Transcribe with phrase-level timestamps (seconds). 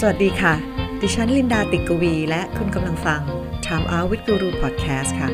[0.00, 0.54] สวัสดีค่ะ
[1.00, 3.20] ดิฉันลินดาติกวี และคุณกำลังฟัง
[3.64, 5.28] Time Out with Guru Podcast ค่ะ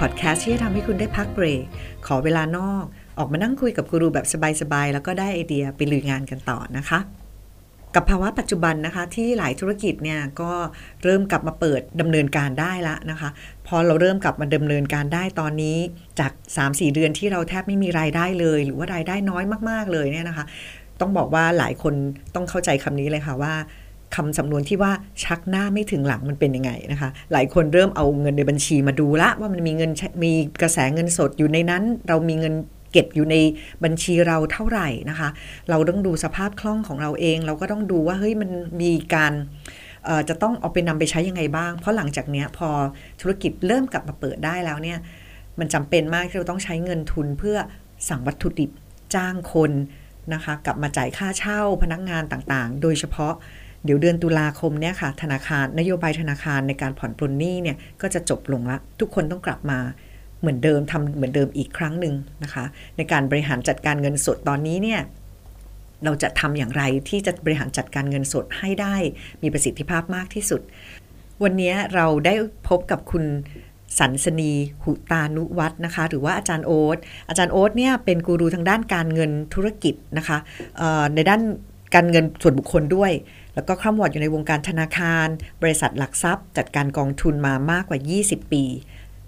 [0.00, 1.64] Podcast ที่จะทำให้คุณได้พักเบรก
[2.06, 2.84] ขอเวลานอก
[3.18, 4.26] ออกมานั่งคุยกับกูรูแบบ
[4.62, 6.98] สบายๆ แล้วก็ได้ไอเดียไปลุยงานกันต่อนะคะ
[7.94, 10.52] กับภาวะปัจจุบันนะคะ ที่หลายธุรกิจเนี่ยก็
[11.04, 13.30] เริ่มกลับมาเปิดดำเนินการได้ละนะคะ
[13.66, 15.76] พอเราเริ่มกลับมาดำเนินการได้ตอนนี้
[16.20, 20.44] จาก 3-4 เดือนที่เราแทบไม่มีรายได้เลย หรือว่ารายได้น้อยมากๆเลยเนี่ยนะคะ
[21.00, 21.94] ต้องบอกว่าหลายคน
[22.34, 23.54] ต้องเข้าใจคำนี้เลยค่ะว่า
[24.16, 24.92] คำสำนวนที่ว่า
[25.24, 29.90] ชักหน้าไม่ถึงหลังมันเป็นยังไงนะคะ หลายคนเริ่มเอาเงินในบัญชีมาดูละว่ามันมีเงิน
[30.24, 32.54] มีกระแสเงินสดอยู่ในนั้น เรามีเงิน
[32.92, 33.36] เก็บอยู่ใน
[33.84, 35.28] บัญชีเราเท่าไหร่นะคะ
[35.70, 38.50] เราต้องดูสภาพคล่องของเราเอง เราก็ต้องดูว่าเฮ้ยมัน
[38.82, 39.32] มีการ
[40.28, 42.68] จะต้องเอาไปนำไปใช้ยังไงบ้าง เพราะหลังจากเนี้ยพอ
[43.20, 44.98] ธุรกิจเริ่มกลับมาเปิดได้แล้วเนี่ย
[45.58, 47.56] มันจำเป็นมากที่เราต้องใช้เงินทุนเพื่อ
[48.08, 48.70] สั่งวัตถุดิบ
[49.14, 49.72] จ้างคน
[50.34, 53.34] นะคะกลับมาจ่ายค่าเช่าพนักงานต่างๆ โดยเฉพาะ
[53.84, 59.78] เดี๋ยวเดือนตุลาคมเนี่ยค่ะธนาคารนโยบายธนาคารในการผ่อนปลนหนี้เนี่ยก็จะจบลงละ ทุกคนต้องกลับมา
[60.40, 62.64] เหมือนเดิมทำเหมือนเดิมอีกครั้งหนึ่งนะคะ
[62.96, 65.00] ในการบริหารจัดการเงินสดตอนนี้เนี่ย
[66.04, 68.96] เราจะทำอย่างไรที่จะบริหารจัดการเงินสดให้ได้
[69.42, 70.60] มีประสิทธิภาพมากที่สุด
[71.42, 72.34] วันนี้เราได้
[72.68, 73.24] พบกับคุณ
[73.98, 74.52] สันสนี
[74.84, 80.38] หุตานุวัฒนะคะ หรือว่าอาจารย์โอ๊ตอาจารย์โอ๊ตเนี่ยเป็นกูรูทางด้านการเงินธุรกิจนะคะ
[81.14, 81.42] ในด้าน
[81.94, 83.12] การเงินส่วนบุคคลด้วย
[83.54, 85.28] แล้วก็คร่ำวอดอยู่ในวงการธนาคาร
[85.62, 88.64] บริษัทหลักทรัพย์ จัดการกองทุนมามากกว่า 20 ปี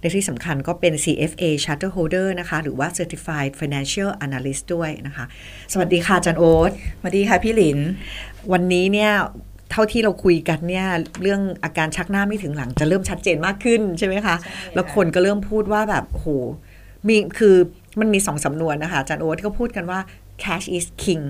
[0.00, 5.24] ในที่สำคัญก็เป็น CFA Charter Holder นะคะ หรือว่า Certified Financial Analyst ด้วยนะคะ
[5.72, 7.78] สวัสดีค่ะจันโอ๊ตสวัสดีค่ะพี่หลิน
[8.52, 9.12] วันนี้เนี่ย
[9.70, 10.86] เท่าที่เราคุยกันเนี่ย
[11.22, 14.36] เรื่องอาการชักหน้าไม่ถึงหลังจะเริ่มชัดเจนมากขึ้นใช่ไหมคะ
[14.74, 16.26] แล้วคนก็เริ่มพูดว่าแบบโห
[17.08, 17.54] มีคือ
[18.00, 20.00] มันมีสองสำนวนนะคะจันโอ๊ตที่เขาพูดกันว่า
[20.42, 21.24] cash is king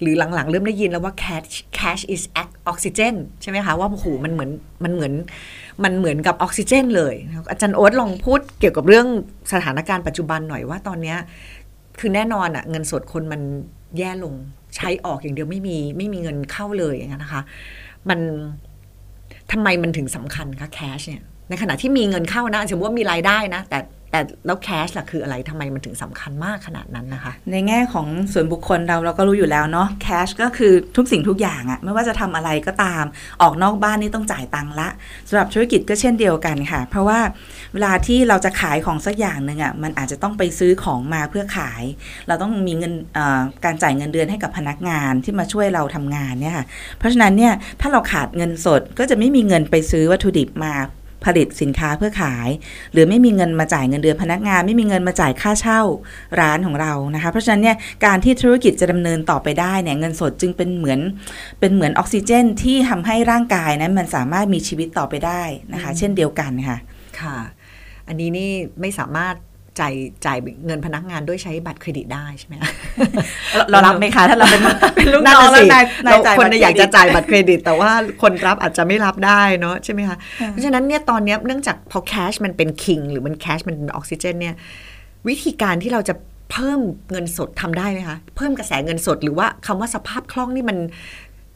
[0.00, 2.22] หรือหลังๆ เริ่มได้ยินแล้วว่า cash cash is
[2.70, 4.50] oxygen ใช่ไหมคะว่าโอ้โหมันเหมือน
[4.84, 5.12] มันเหมือน
[5.84, 7.14] มันเหมือนกับออกซิเจน เลย
[7.50, 9.06] อาจารย์โอ๊ตลองพูดเกี่ยวกับเรื่อง
[9.52, 11.14] สถานการณ์ปัจจุบันหน่อยว่าตอนนี้
[11.98, 13.40] คือแน่นอนอะเงินสดคนมัน
[13.98, 14.34] แย่ลง
[14.76, 17.42] ใช้ออกอย่างเดียวไม่มีไม่มีเงินเข้าเลยอย่างนี้นะคะ
[18.08, 18.20] มัน
[19.52, 23.78] ทำไมมันถึงสำคัญคะแคชเนี่ยในขณะที่มีเงินเข้านะสมมติว่ามีรายได้นะ แต่
[24.12, 33.04] แต่แล้วแคชล่ะคืออะไรทำไมมันถึงสำคัญมากขนาดนั้นนะคะ ในแง่ของส่วนบุคคลเราเราก็รู้อยู่แล้วเนาะแคชก็คือทุกสิ่งทุกอย่างอะไม่ว่าจะทำอะไรก็ตาม
[33.42, 34.88] ออกนอกบ้านนี่ต้องจ่ายตังค์ละ
[35.28, 37.18] สำหรับธุรกิจก็เช่นเดียวกันค่ะ เพราะว่า
[37.72, 41.82] เวลาที่เราจะขายของสักอย่างหนึ่งอะมันอาจจะต้องไปซื้อของมาเพื่อขาย
[42.28, 42.92] เราต้องมีเงิน
[43.64, 46.64] การจ่ายเงินเดือนให้กับพนักงานที่มาช่วยเราทำงานเนี่ยค่ะ
[46.98, 50.74] เพราะฉะนั้นเนี่ยถ้าเราขาดเงินสดก็จะไม่มีเงินไปซื้อวัตถุดิบมา
[51.24, 52.48] ผลิตสินค้าเพื่อขาย
[52.92, 55.80] หรือไม่มีเงินมาจ่ายเงินเดือนพนักงาน ไม่มีเงินมาจ่ายค่าเช่า
[56.40, 61.00] ร้านของเรานะคะ เพราะฉะนั้นเนี่ยการที่ธุรกิจจะดำเนินต่อไปได้เนี่ยเงินสดจึงเป็นเหมือน
[61.60, 66.78] เป็นเหมือนออกซิเจนที่ทำให้ร่างกายนั้นมันสามารถมีชีวิตต่อไปได้นะคะ เช่นเดียวกันค่ะ
[67.20, 67.38] ค่ะ
[68.08, 68.50] อันนี้นี่
[68.80, 69.34] ไม่สามารถ
[69.80, 69.94] จ่าย
[70.26, 72.54] จ่ายเงินพนักงานด้วยใช้บัตรเครดิตได้ใช่ไหม
[73.70, 74.60] เรารับไหมคะถ้าเราเป็น
[74.96, 77.90] เป็นลูกน้องแล้วนายนายคนอยากจะจ่ายบัตรเครดิต แต่ว่า
[78.22, 80.16] คนรับอาจจะไม่รับได้เนาะใช่ไหมคะ
[80.48, 84.54] เพราะฉะนั้นเนี่ยตอนนี้เนื่องจากพอแคชมันเป็นคิงหรือมันแคชมันเป็นออกซิเจนเนี่ย
[85.28, 86.14] วิธีการที่เราจะ
[86.50, 90.78] เพิ่มเงินสดทำได้ไหมคะ เพิ่มกระแสเงินสดหรือว่าคำว่าสภาพคล่องนี่มัน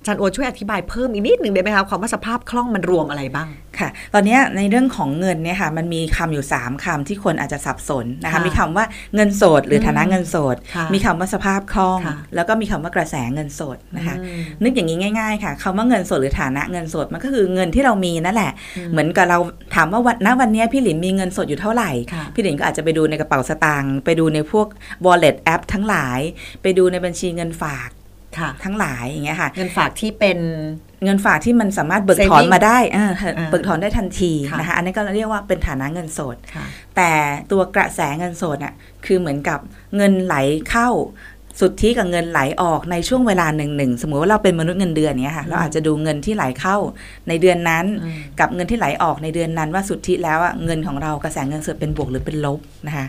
[0.07, 8.85] จันโอช่วยอธิบายเพิ่มอีกนิดหนึ่งได้ไหมคะความว่าสภาพคล่องมันรวมอะไรบ้างค่ะ ตอนนี้ในเรื่องของเงินเนี่ยค่ะมันมีคำอยู่ 3คำที่คนอาจจะสับสนนะคะมีคำว่า
[9.15, 10.57] เงินสดหรือฐานะเงินสด
[10.95, 12.01] มีคำว่าสภาพคล่อง
[12.35, 14.17] แล้วก็มีคำว่ากระแสเงินสดนะคะ
[14.63, 18.53] นึกอย่างนี้ง่าย ๆ ค่ะคำว่าเงินสดหรือฐานะเงินสดมันก็คือเงินที่เรามีนั่นแหละ
[18.93, 19.39] เหมือนกับเรา
[19.75, 21.91] ถามว่าวันณวันนี้พี่หลินมีเงินสดอยู่เท่าไหร่
[22.35, 24.67] พี่หลินก็อาจจะไปดูในกระเป๋าสตางค์ไปดูในพวก
[25.05, 26.21] wallet app ทั้งหลาย
[26.63, 27.89] ไปดูในบัญชีเงินฝาก
[28.65, 30.39] ทั้งหลายอย่างเงี้ยค่ะ เงินฝากที่เป็น
[31.05, 32.79] เงินฝากที่มันสามารถเบิกถอนมาได้
[33.51, 36.37] เบิกถอนได้ทันทีนะคะ อันนี้ก็เรียกว่าเป็นฐานะเงินสด
[36.97, 37.11] แต่
[37.51, 38.75] ตัวกระแสเงินสดอะ
[39.07, 39.59] คือเหมือนกับ
[39.97, 40.37] เงินไหล
[40.69, 40.89] เข้า
[41.61, 46.77] สุทธิกับเงินไหลออกในช่วงเวลาหนึ่งหนึ่งสมมติว่าเราเป็นมนุษย์เงินเดือนเนี้ยค่ะเราอาจจะดูเงินที่ไหลเข้า
[47.29, 47.85] ในเดือนนั้น
[48.41, 53.07] กับเงินที่ไหลออกในเดือนนั้น ว่าสุทธิแล้วเงินของเรากระแสเงินสดเป็นบวกหรือเป็นลบนะคะ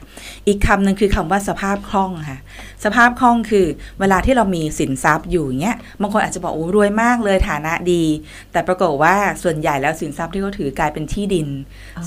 [0.48, 2.39] อีกคำหนึ่งคือคำว่าสภาพคล่องค่ะ
[2.83, 3.66] สภาพคล่องคือ
[4.00, 8.04] เวลาที่เรามีสินทรัพย์อยู่เนี้ยบางคนอาจจะบอกโอ้รวยมากเลยฐานะดี
[8.51, 11.48] แต่ปรากฏว่าส่วนใหญ่แล้วสินทรัพย์ที่เขาถือกลายเป็นที่ดิน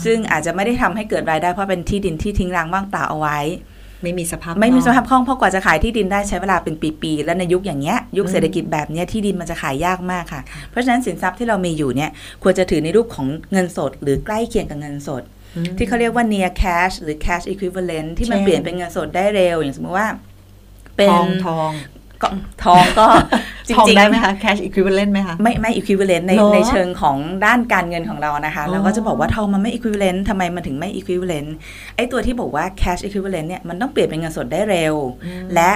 [0.04, 3.38] ซึ่งอาจจะไม่ได้ทำให้เกิดรายได้เพราะเป็นที่ดินที่ทิ้งร้างว่างเปล่าเอาไว้
[4.02, 12.10] ไม่มีสภาพไม่มีสภาพคล่องเพราะกว่าจะขายที่ดินได้ใช้เวลาเป็นปีๆและในยุคอย่างเงี้ยยุคเศรษฐกิจแบบเนี้ยที่ดินมันจะขายยากมากค่ะ เพราะฉะนั้นสินทรัพย์ที่เรามีอยู่เนี่ย
[12.42, 15.22] ควรจะถือในรูปของเงินสด หรือใกล้เคียงกับเงินสด
[15.76, 20.08] ที่เขาเรียกว่า near cash หรือ cash equivalent ที่มันเปลี่ยนเป็นเงินสดได้เร็วอย่างสมมติว่า
[20.96, 21.08] เป็น
[21.46, 21.70] ทอง
[22.22, 22.28] ก็
[22.64, 23.06] ทองก็
[23.68, 31.50] จริงๆทองได้ไหมคะ cash equivalent ไหมคะ ไม่ไม่ equivalent ในเหรอในเชิงของด้านการเงินของเรานะคะอ๋อเราก็จะบอกว่าทองมันไม่ equivalent ทำไมมันถึงไม่ equivalent
[31.96, 34.94] ไอ้ตัวที่บอกว่า cash equivalent เนี่ยมันต้องเปลี่ยนเป็นเงินสดได้เร็ว
[35.54, 35.72] และ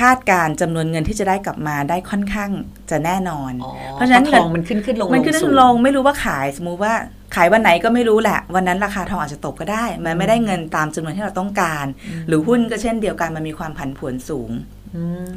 [0.00, 2.50] คาดการณ์จำนวนเงินที่จะได้กลับมาได้ค่อนข้าง
[2.90, 6.94] จะแน่นอนอ๋อเพราะฉะนั้นทองมันขึ้นขึ้นลงมันขึ้นสูงลงไม่รู้ว่าขายสมมุติว่า
[7.36, 11.86] ขายวันไหนก็ไม่รู้แหละ วันนั้นราคาทองอาจจะตกก็ได้ มันไม่ได้เงินตามจำนวนที่เราต้องการ
[12.26, 14.79] หรือหุ้นก็เช่นเดียวกันมันมีความผันผวนสูงอืม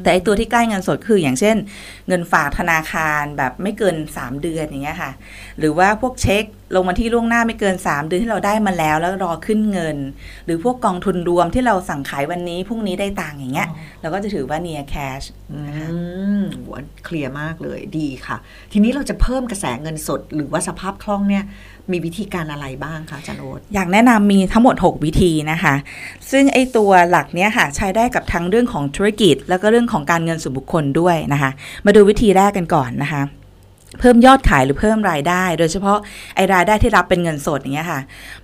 [0.02, 1.56] แต่ไอตัวที่ใกล้เงินสดคืออย่างเช่น
[2.08, 5.12] เงินฝากธนาคารแบบไม่เกิน 3 เดือนอย่างเงี้ยค่ะ
[5.58, 9.96] หรือว่าพวกเช็ค ลงมาที่ล่วงหน้าไม่เกิน 3 เดือนที่เราได้มาแล้วแล้วรอขึ้นเงิน
[10.44, 13.68] หรือพวกกองทุนรวมที่เราสั่งขายวันนี้พรุ่งนี้ได้ตังค์อย่างเงี้ย
[14.00, 15.88] เราก็จะถือว่า near cash อืนะคะ
[16.40, 16.70] มโห
[17.04, 18.36] เคลียร์มากเลยดีค่ะ
[18.72, 21.44] ทีนี้เราจะเพิ่มกระแสเงินสด หรือว่าสภาพคล่องเนี่ย
[21.92, 25.74] มีวิธีการอะไรบ้างคะอาจารย์โอ๊ตอยากแนะนำมีทั้งหมด 6 วิธีนะคะ
[26.30, 31.50] ซึ่งไอตัวหลักเนี้ยค่ะใช้ได้กับทั้งเรื่องของธุรกิจ แล้วก็เรื่องของการเงินส่วนบุคคลด้วยนะคะ
[31.86, 33.22] มาดูวิธีแรกกันก่อนนะคะ
[34.00, 35.98] เพิ่มยอดขายหรือเพิ่มรายได้ โดยเฉพาะ
[36.34, 38.00] ไอรายได้ที่รับเป็นเงินสดอย่างเงี้ยค่ะ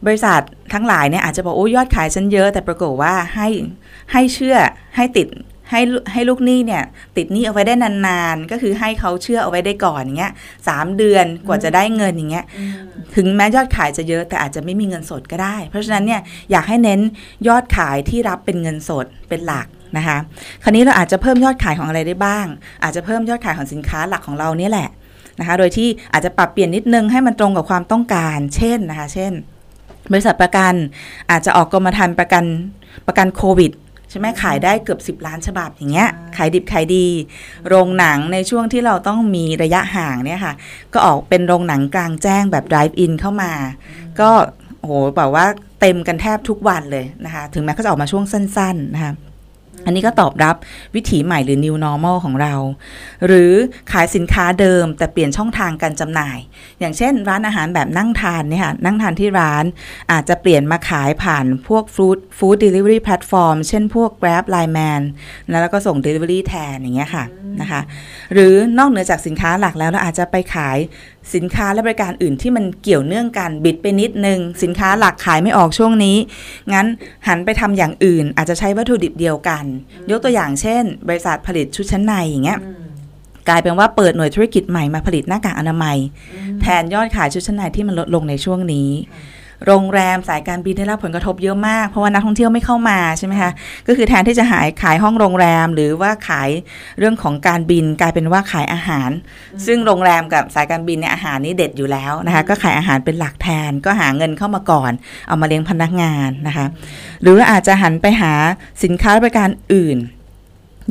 [0.07, 0.41] บริษัท
[0.73, 3.49] ทั้งหลายเนี่ยอาจจะบอกโอ้ยอดขายฉันเยอะแต่ปรากฏว่าให้
[4.13, 4.57] ให้เชื่อ
[4.97, 5.29] ให้ติด
[5.71, 5.83] ให้
[6.13, 6.83] ให้ลูกหนี้เนี่ย
[7.17, 10.33] ติดหนี้เอาไว้ได้นานๆ ก็คือให้เขาเชื่อเอาไว้ได้ก่อนอย่างเงี้ย
[10.69, 12.45] สามเดือนกว่าจะได้เงินอย่างเงี้ย
[13.17, 16.21] ถึงแม้ยอดขายจะเยอะแต่อาจจะไม่มีเงินสดก็ได้ เพราะฉะนั้นเนี่ย
[16.51, 17.01] อยากให้เน้น
[17.49, 20.19] ยอดขายที่รับเป็นเงินสดเป็นหลักนะคะ
[20.63, 22.47] คราวนี้เราอาจจะเพิ่มยอดขายของอะไรได้บ้าง
[22.83, 24.89] อาจจะเพิ่มยอดขายของสินค้าหลักของเราเนี่ยแหละ
[25.41, 29.33] นะคะ โดยที่อาจจะปรับเปลี่ยนนิดนึงให้มันตรงกับความต้องการ เช่นนะคะ เช่น
[30.13, 30.75] บริษัทประกัน
[31.31, 32.45] อาจจะออกกรมธรรม์ประกัน
[33.07, 33.73] ประกันโควิด
[34.11, 37.07] ใช่ไหมขายได้เกือบ 10 ล้านฉบับอย่างเงี้ยขายดิบขายดี
[37.69, 40.55] โรงหนังในช่วงที่เราต้องมีระยะห่างเนี่ยค่ะ
[40.93, 43.53] ก็ออกเป็นโรงหนังกลางแจ้งแบบ drive in เข้ามา
[44.21, 44.31] ก็
[44.79, 45.47] โอ้โหแบบว่า
[45.81, 49.13] เต็มกันแทบทุกวันเลยนะคะ ถึงแม้เขาจะออกมาช่วงสั้น ๆ นะคะ
[49.85, 50.57] อันนี้ก็ตอบรับ
[50.95, 52.55] วิถีใหม่หรือ new normal ของเรา
[53.27, 53.53] หรือ
[53.93, 56.39] ขายสินค้าเดิมแต่เปลี่ยนช่องทางการจำหน่าย
[56.81, 59.65] อย่างเช่น ร้านอาหารแบบนั่งทานเนี่ยค่ะนั่งทานที่ร้าน
[60.13, 65.03] อาจจะเปลี่ยนมาขายผ่านพวก food food delivery platform เช่นพวก Grab Line Man
[65.51, 67.25] แล้วก็ส่ง delivery แทนอย่างเงี้ยค่ะ
[67.61, 67.81] นะคะ
[68.33, 70.79] หรือนอกเหนือจากสินค้าหลักแล้วเราอาจจะไปขาย
[71.35, 76.17] สินค้าและบริการอื่นที่มันเกี่ยวเนื่องกันบิดไปนิดนึง สินค้าหลักขายไม่ออกช่วงนี้
[76.73, 76.87] งั้น
[77.29, 79.65] หันไปทำอย่างอื่น อาจจะใช้วัตถุดิบเดียวกัน
[80.11, 82.59] ยกตัวอย่างเช่น บริษัทผลิตชุดชั้นในอย่างเงี้ย
[83.49, 85.97] กลายเป็นว่าเปิดหน่วยธุรกิจใหม่มาผลิตหน้ากากอนามัย
[86.63, 88.89] แทนยอดขายชุดชั้นในที่มันลดลงในช่วงนี้
[89.67, 93.51] โรงแรมสายการบินได้รับผลกระทบเยอะมาก เพราะว่านักท่องเที่ยวไม่เข้ามาใช่ไหมคะ
[93.87, 96.51] ก็คือแทนที่จะหายขายห้องโรงแรมหรือว่าขาย
[96.99, 99.11] เรื่องของการบินกลายเป็นว่าขายอาหาร
[99.67, 104.93] ซึ่งโรงแรมกับสายการบินเนี่ยอาหารนี่เด็ดอยู่แล้วนะคะก็ขายอาหารเป็นหลักแทนก็หาเงินเข้ามาก่อน
[105.29, 106.67] เอามาเลี้ยงพนักงานนะคะ
[107.23, 108.33] หรืออาจจะหันไปหา
[108.85, 109.99] สินค้าและบริการอื่น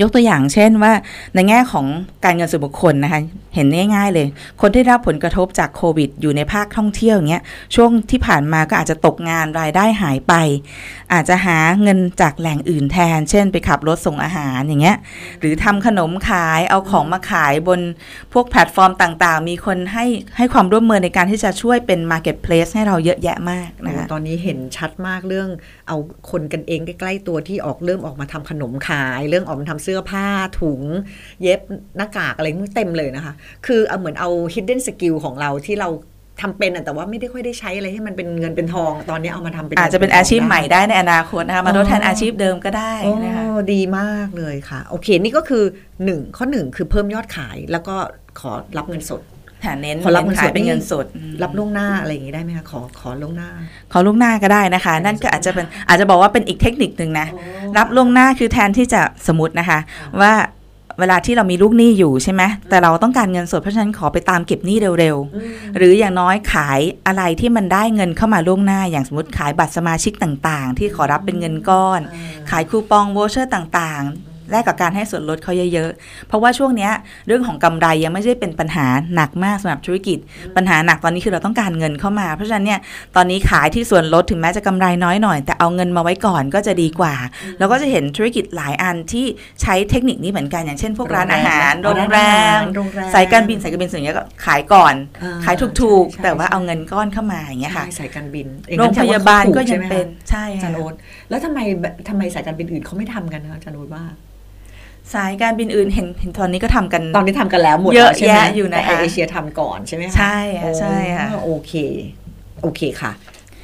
[0.01, 0.93] ยกตัวอย่างเช่นว่า
[1.35, 1.85] ในแง่ของ
[2.25, 3.21] การเงินส่วนบุคคลนะคะ
[3.55, 4.27] เห็นง่ายๆเลย
[4.61, 7.43] คนที่ได้รับผลกระทบจากโควิด อยู่ในภาคท่องเที่ยวอย่างเงี้ย
[7.75, 10.33] ช่วงที่ผ่านมาก็อาจจะตกงานรายได้หายไป
[11.13, 14.97] อาจจะหาเงินจากแหล่งอื่นแทน เช่นไปขับรถส่งอาหารอย่างเงี้ย
[15.39, 17.79] หรือทำขนมขายเอาของมาขายบน
[18.33, 20.05] พวกแพลตฟอร์มต่างๆ มีคนให้
[20.37, 25.49] ให้ความร่วมมือในการที่จะช่วยเป็น Marketplace ให้เราเยอะแยะมากนะคะตอนนี้เห็นชัดมากเรื่อง
[25.87, 25.97] เอา
[26.31, 30.27] คนกันเองใกล้ๆตัวที่ออกเริ่มออกมาทำขนมขาย เรื่องออกมาทำสื้อผ้า
[30.59, 30.81] ถุง
[31.41, 31.59] เย็บ
[31.97, 33.33] หน้ากากอะไรมันเต็มเลยนะคะ
[33.65, 35.89] คือเอาเหมือนเอา hidden skill ของเราที่เรา
[36.41, 45.63] ทำเป็นอะแต่ว่าไม่ได้ค่อยได้ใช้อะไรให้มันเป็นเงินเป็นทองตอนนี้เอามาทำเป็นอาจจะเป็นอาชีพใหม่ได้ได้ในอนาคตนะคะมาทดแทนอาชีพเดิมก็ได้โอ้นะคะดีมากเลยค่ะ โอเค นี่ก็คือ
[46.05, 47.95] หนึ่งข้อหนึ่งคือเพิ่มยอดขายแล้วก็
[48.39, 49.38] ขอรับเงินสดฐาน
[49.81, 51.05] เน้นขอรับเงินสดขายเป็นเงินสด
[51.43, 53.49] รับล่วงหน้าอะไรอย่างนี้ได้ไหมคะขอขอล่วงหน้า
[53.91, 57.27] ขอล่วงหน้าก็ได้นะคะ นั่นก็อาจจะเป็นอาจจะบอกว่าเป็นอีกเทคนิคหนึ่งนะ
[57.77, 59.79] รับล่วงหน้าคือแทนที่จะสมมตินะคะ
[60.21, 60.33] ว่า
[60.99, 71.99] เวลาที่เรามีลูกหนี้อยู่ใช่ไหมแต่เราต้องการเงินสดเพราะฉะนั้นขอไปตามเก็บหนี้เร็วๆ หรืออย่างน้อยขายอะไรที่มันได้เงินเข้ามาล่วงหน้า อย่างสมมติขายบัตรสมาชิกต่างๆ ที่ขอรับเป็นเงินก้อน
[72.49, 76.91] ขายคูปองโวเชอร์ต่างๆ แลกกับการให้ส่วนลดเขาเยอะๆ เพราะว่าช่วงเนี้ย
[77.27, 80.17] เรื่องของกำไรยังไม่ใช่เป็นปัญหาหนักมากสำหรับธุรกิจ
[80.55, 82.79] ปัญหาหนักตอนนี้คือเราต้องการเงินเข้ามา เพราะฉะนั้นเนี่ย
[83.15, 87.15] ตอนนี้ขายที่ส่วนลดถึงแม้จะกำไรน้อยหน่อย แต่เอาเงินมาไว้ก่อนก็จะดีกว่า
[87.59, 89.25] แล้วก็จะเห็นธุรกิจหลายอันที่
[89.61, 92.19] ใช้เทคนิคนี้เหมือนกันอย่างเช่น พวกร้านอาหารโรโรงงแรแร
[92.57, 100.93] มมโรงแรมสายการบินสายการบินส่วนใหญ่ก็ขายก่อนอ่าขายถูกใช่ๆแต่ว่าใช่เอาเงินก้อนเข้ามาอย่างเงี้ยค่ะใช่สายการบินโรงพยาบาลก็ยังเป็นใช่ใช่ไหมคะอาจารค่ะย์โอ๊ต
[101.29, 104.03] แล้วทำไมแบบทำไมสายการบินอื่นเขาไม่ทำกันนะคะอาจารย์โอ๊ตว่า
[105.13, 111.73] สายการบินอื่นเห็นเห็นตอนนี้ก็ทำกันตอนนี้ทำกันแล้วหมดเยอะแล้วใช่ไหมแยะอยู่นะคะแต่เอเชียทำก่อนใช่ไหมคะใช่ค่ะใช่ค่ะโอ้โอเค
[112.61, 113.11] โอเคค่ะ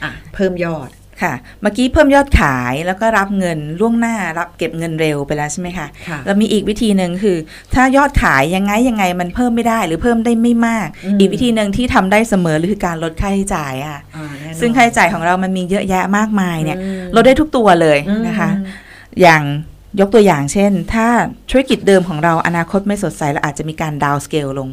[0.04, 0.90] อะ เพิ่มยอด
[1.24, 7.38] ค่ะ เมื่อกี้เพิ่มยอดขายแล้วก็รับเงินล่วงหน้ารับเก็บเงินเร็วไปแล้วใช่ไหมคะค่ะแล้วมีอีกวิธีหนึ่งคือ
[7.75, 17.98] ถ้ายอดขายยังไงยังไงมันเพิ่มไม่ได้หรือเพิ่มได้ไม่มากอืมอีกวิธีหนึ่งที่ทำได้เสมอคือการลดค่าใช้จ่ายอะอ่าแน่นอนซึ่งค่าใช้จ่ายของเรามันมีเยอะแยะมากมายเนี่ยอืมลดได้ทุกตัวเลย
[18.28, 18.66] นะคะอืม
[19.22, 19.44] อย่าง
[20.00, 21.08] ยกตัวอย่างเช่น ถ้า
[21.50, 24.70] ธุรกิจเดิมของเราอนาคตไม่สดใสเราอาจจะมีการดาวสเกลลง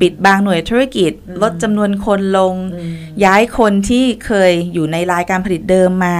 [0.00, 2.92] ปิดบางหน่วยธุรกิจอืมลดจำนวนคนลงอืม
[3.24, 6.16] ย้ายคนที่เคยอยู่ในรายการผลิตเดิมมา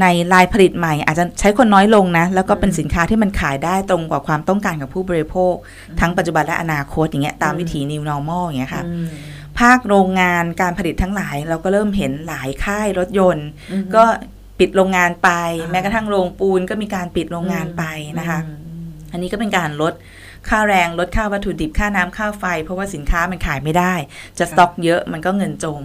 [0.00, 5.54] ในรายผลิตใหม่ อาจจะใช้คนน้อยลงนะ แล้วก็เป็นสินค้าที่มันขายได้ตรงกว่าความต้องการของผู้บริโภค
[6.00, 9.06] ทั้งปัจจุบันและอนาคตอย่างเงี้ยตามวิถี new normal อย่างเงี้ยค่ะอืม
[9.60, 14.04] ภาคโรงงานการผลิตทั้งหลาย เราก็เริ่มเห็นหลายค่ายรถยนต์อืมก็
[14.60, 17.84] ปิดโรงงานไปอ่าแม้กระทั่งโรงปูนก็มีการปิดโรงงานไป
[18.18, 18.52] นะคะอื
[18.86, 19.94] มอันนี้ก็เป็นการลด
[20.48, 23.94] ค่าแรงลดค่าวัตถุดิบค่าน้ำค่าไฟ เพราะว่าสินค้ามันขายไม่ได้
[24.38, 25.82] จะสต็อกเยอะมันก็เงินจม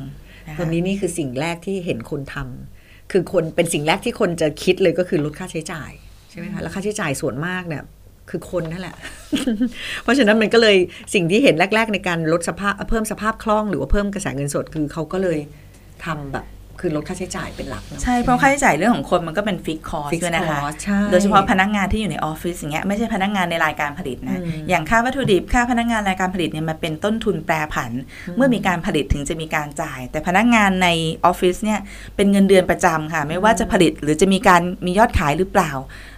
[0.48, 5.92] นะคะตอนนี้นี่คือสิ่งแรกที่เห็นคนทำคือคนเป็นสิ่งแรกที่คนจะคิดเลยก็คือลดค่าใช้จ่าย
[6.30, 7.84] ใช่ไหมคะแล้วค่าใช้จ่ายส่วนมากเนี่ย
[8.30, 8.96] คือคนนั่นแหละ
[10.04, 10.78] เพราะฉะนั้นมันก็เลย
[11.14, 15.40] สิ่งที่เห็นแรก ๆ ในการลดสภาพเพิ่มสภาพคล่องหรือว่าเพิ่มกระแสเงินสดคือเขาก็เลย
[16.06, 16.46] ทำแบบ
[16.82, 27.92] คือลดค่าใช้จ่ายเป็นหลักนอใช่ เพราะค่าใช้จ่ายเรื่องของคนมันก็เป็นฟิกคอร์ส Fixed ด้วยนะคะ cost ใช่โดยเฉพาะพนักงานที่อยู่ในออฟฟิศอย่างเงี้ยไม่ใช่พนักงานในรายการผลิตนะอืมอย่างค่าวัตถุดิบค่าพนักงานรายการผลิตเนี่ยมันเป็นต้นทุนแปรผัน
[28.38, 30.88] เมื่อมีการผลิตถึงจะมีการจ่าย แต่พนักงานใน
[31.26, 31.80] ออฟฟิศเนี่ย
[32.16, 35.72] เป็นเงินเดือนประจำค่ะ ไม่ว่าจะผลิตหรือจะมีการมียอดขายหรือเปล่า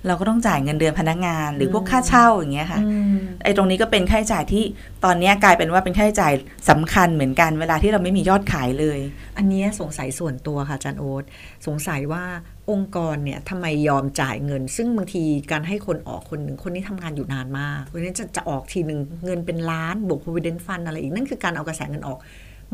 [0.07, 4.63] เราก็ต้องจ่ายเงินเดือนพนักงาน หรือพวกค่าเช่าอย่างเงี้ยค่ะอืมไอ้ตรงนี้ก็เป็นค่าใช้จ่ายที่
[5.05, 6.33] ตอนนี้กลายเป็นว่าเป็นค่าใช้จ่าย
[6.69, 8.99] สำคัญเหมือนกันเวลาที่เราไม่มียอดขายเลย
[9.37, 11.23] อันนี้สงสัยส่วนตัวค่ะอาจารย์โอ๊ต
[11.67, 12.23] สงสัยว่า
[12.71, 22.19] องค์กรเนี่ยทำไมยอมจ่ายเงิน ซึ่งบางทีการให้คนออกคนหนึ่งคนนี้ทำงานอยู่นานมากเพราะนั้นจะจะออกทีหนึ่งเงินเป็นล้านบวก provident fund อะไรอีกนั่นคือการเอากระแสเงินออก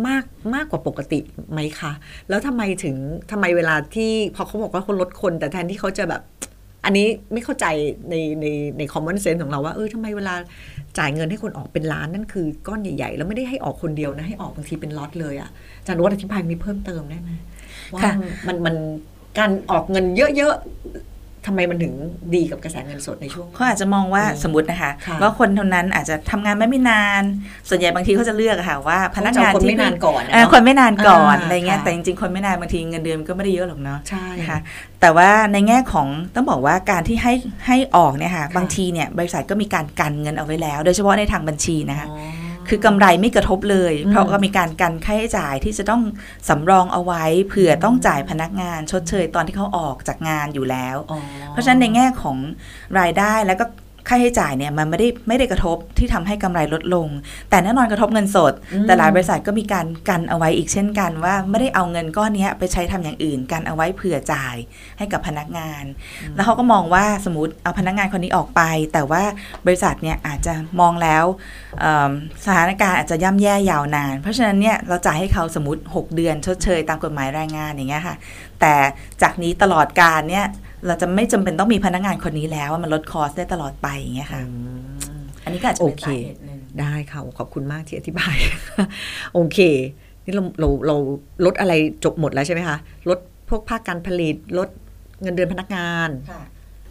[0.07, 0.23] มาก
[0.55, 1.19] มากกว่าปกติ
[1.51, 1.91] ไหมคะ
[2.29, 2.95] แล้วทำไมถึง
[3.31, 6.21] ทำไมเวลาที่พอเขาบอกว่าคนลดคน แต่แทนที่เขาจะแบบ
[6.85, 7.65] อันนี้ไม่เข้าใจ
[8.09, 8.45] ในใน
[8.77, 10.35] ใน common sense ของเราว่าเออทำไมเวลา
[10.97, 17.31] จ่ายเงินให้คนออกเป็นล้านนั่นคือก้อนใหญ่ ๆ แล้วไม่ได้ให้ออกคนเดียวนะให้ออกบางทีเป็นล็อตเลยอะอาจารย์วัฒอธิบายนี้เพิ่มเติมได้ไหม
[17.93, 18.13] ว่าค่ะ
[18.47, 18.75] มันมัน
[19.39, 20.05] การออกเงิน
[20.37, 21.93] เยอะๆ ทำไมมันถึง
[22.35, 27.23] ดีกับกระแสเงินสดในช่วง เขาอาจจะมองว่าอืมสมมตินะคะค่ะ ว่าคนเท่านั้นอาจจะทำงานไม่ไม่นาน
[27.69, 34.59] ส่วนใหญ่บางทีเขาจะเลือกอะค่ะว่าพนักงานเขาจะเอาคนที่ไม่นานก่อนอะเออเนาะ คนไม่นานก่อนอ่าอะไรเงี้ยค่ะ แต่จริงๆคนไม่นานบางทีเงินเดือนมันก็ไม่ได้เยอะหรอกเนาะ ใช่ นะคะ
[35.01, 37.33] แต่ว่าในแง่ของต้องบอกว่าการที่ให้
[37.67, 42.38] ให้ออกเนี่ยค่ะค่ะ บางทีเนี่ยบริษัทก็มีการกันเงินเอาไว้แล้ว โดยเฉพาะในทางบัญชีนะคะอ๋อ
[42.69, 46.01] คือกำไรไม่กระทบเลยอืมเพราะก็มีการกันค่าใช้จ่ายที่จะต้อง
[46.49, 52.37] สำรองเอาไว้เผื่อต้องจ่ายพนักงานชดเชยตอนที่เขาออกจากงานอยู่แล้วอ๋อเพราะฉะนั้นในแง่ของ
[52.99, 53.65] รายได้แล้วก็
[54.09, 57.07] ค่าใช้จ่ายเนี่ยมันไม่ได้ไม่ได้กระทบที่ทำให้กำไรลดลง
[57.49, 64.55] แต่แน่นอนกระทบเงินสดอืมแต่หลายบริษัทก็มีการกันเอาไว้อีกเช่นกันว่าไม่ได้เอาเงินก้อนเนี้ยไปใช้ทำอย่างอื่นกันเอาไว้เผื่อจ่าย
[64.97, 65.83] ให้กับพนักงาน
[66.35, 68.61] แล้วเขาก็มองว่าสมมติเอาพนักงานคนนี้ออกไป
[68.93, 69.23] แต่ว่า
[69.65, 71.23] บริษัทเนี่ยอาจจะมองแล้ว
[71.79, 72.11] เอิ่ม
[72.45, 78.15] สถานการณ์อาจจะย่ำแย่ยาวนาน เพราะฉะนั้นเนี่ยเราจ่ายให้เขาสมมติ 6 เดือนชดเชย ตามกฎหมายแรงงานอย่างเงี้ยค่ะ
[78.59, 78.73] แต่
[79.21, 80.47] จากนี้ตลอดการเนี่ย
[80.87, 84.53] เราจะไม่จำเป็นต้องมีพนักงานคนนี้แล้วว่ามันลดคอสได้ตลอดไปอย่างเงี้ยค่ะอื
[85.17, 88.35] มอันนี้ก็อาจจะเป็นโอเคสาเหตุหนึ่งได้ค่ะขอบคุณมากที่อธิบาย
[89.33, 89.59] โอเค
[90.23, 90.95] นี่เราเราเรา
[91.45, 92.77] ลดอะไรจบหมดแล้วใช่ไหมคะ
[93.09, 93.19] ลด
[93.49, 94.69] พวกภาคการผลิตลด
[95.21, 96.09] เงินเดือนพนักงาน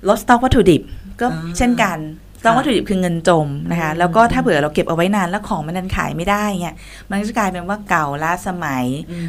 [0.09, 0.83] ลดสต็อกวัตถุดิบ
[1.21, 1.99] ก็อ่าเช่นกัน
[2.41, 6.77] สต็อกวัตถุดิบคือเงินจมนะคะอืมแล้วก็ถ้าเผื่อเราเก็บเอาไว้นานแล้วของมันดันขายไม่ได้เนี่ย
[7.11, 8.85] มันก็จะกลายเป็นว่าเก่าล้าสมัย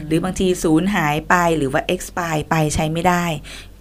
[0.07, 3.25] หรือบางทีศูนย์หายไปหรือว่า expire ไปใช้ไม่ได้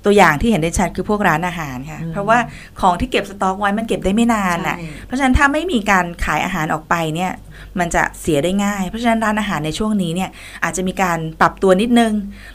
[0.05, 2.39] ตัวอย่างที่เห็นได้ชัดคือพวกร้านอาหารค่ะอืมเพราะว่า
[2.81, 7.33] ของที่เก็บสต็อกไว้มันเก็บได้ไม่นานอะใช่เพราะฉะนั้นถ้าไม่มีการขายอาหารออกไปเนี่ย
[7.81, 10.31] มันจะเสียได้ง่าย เพราะฉะนั้นร้านอาหารในช่วงนี้เนี่ย
[10.65, 12.13] อาจจะมีการปรับตัวนิดนึง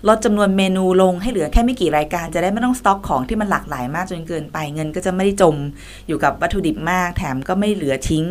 [0.08, 5.56] ลดจำนวนเมนูลงให้เหลือแค่ไม่กี่รายการ จะได้ไม่ต้องสต็อกของที่มันหลากหลายมากจนเกินไปเงินก็จะไม่ได้จม
[6.08, 8.26] อยู่กับวัตถุดิบมาก แถมก็ไม่เหลือทิ้ง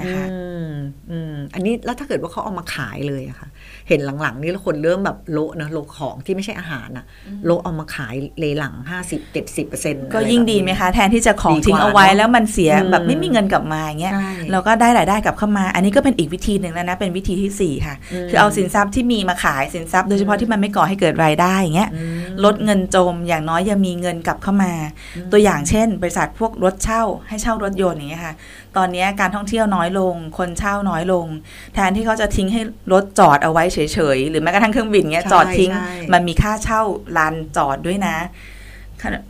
[0.00, 0.70] นะคะอืม
[1.10, 3.48] อืมอันนี้แล้วถ้าเกิดว่าเขาเอามาขายเลยอะค่ะ
[3.88, 7.04] เห็นหลังๆ นี่แล้วคนเริ่มแบบโละนะโละของที่ไม่ใช่อาหารอะ
[7.46, 24.72] โละเอามาขายเลยหลังห้าสิบเจ็ดสิบเปอร์เซ็นต์ก็ยิ่งดีไหมคะ แทนที่จะของดีกว่าทิ้งเอาไว้เนอะแล้วมันเสียอืมแบบไม่มีเงินกลับมาอย่างเงี้ยใช่เราก็ได้รายได้กลับเข้ามา อันนี้ก็เป็นอีกวิธีหนึ่งแล้วนะ เป็นวิธีที่สี่ค่ะมคือเอาสินทรัพย์ที่มีมาขายสินทรัพย์โดยเฉพาะที่มันไม่ก่อให้เกิดรายได้อย่างเงี้ยอืมลดเงินจมอย่างน้อยยังมีเงินกลับเข้ามา
[25.16, 28.34] อืมตัวอย่างเช่น บริษัทพวกรถเช่าให้เช่ารถยนต์อย่างเงี้ยค่ะ
[28.76, 31.26] ตอนเนี้ยการท่องเที่ยวน้อยลง คนเช่าน้อยลง
[31.74, 32.60] แทนที่เขาจะทิ้งให้
[32.92, 33.78] รถจอดเอาไว้เฉ
[34.16, 36.82] ยๆ หรือแม้กระทั่งเครื่องบินเงี้ยใช่จอดทิ้งใช่มันมีค่าเช่า
[37.16, 38.16] ลานจอดด้วยนะ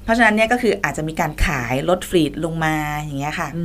[0.05, 3.65] เพราะฉะนั้นเนี่ยก็คืออาจจะมีการขายลดฟรีดลงมาอย่างเงี้ยค่ะอื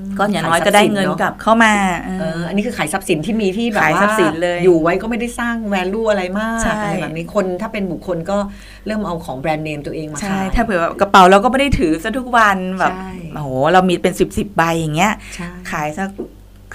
[0.00, 8.38] มก็อย่างน้อยก็ได้เงินกลับเข้ามาเอเออออันนี้คือขายทรัพย์สินที่มีที่แบบขายว่าทรัพย์สินเลยอยู่ไว้ก็ไม่ได้สร้าง value อะไรมากใช่อะไรแบบนี้คนถ้าเป็นบุคคลก็
[8.86, 16.08] เริ่มเอาของแบรนด์เนมตัวเองมาใช่ขายถ้าเผื่อว่ากระเป๋าเราก็ไม่ได้ถือซะทุกวันแบบใช่โอ้โหเรามีเป็นสิบสิบใบอย่างเงี้ยใช่ขายสัก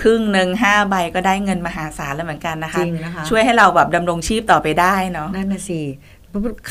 [0.01, 5.79] ครึ่งหนึ่งห้าใบก็ได้เงินมหาศาลแล้วเหมือนกันนะคะจริงนะคะช่วยให้เราแบบดำรงชีพต่อไปได้เนาะนั่นน่ะสิ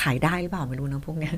[0.01, 1.35] ขายได้หรือเปล่าไม่รู้นะพวกเนี้ย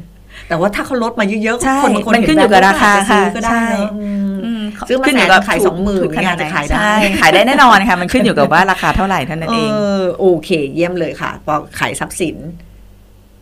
[0.48, 12.36] แต่ว่าถ้าเขาลดมาเยอะๆใช่คนบางคนมันขึ้นอยู่กับราคาเห็นแบบก็อาจจะซื้อก็ได้ค่ะใช่เนอะอืมอืมซื้อมาขึ้นอยู่แสนกับขายสองหมื่นถูกขนาดไหนเนี่ยจะขายได้ใช่ขายได้แน่นอนค่ะ มันขึ้นอยู่กับว่าราคาเท่าไหร่เท่านั้นเอเองอโอเค เยี่ยมเลยค่ะพอขายทรัพย์สิน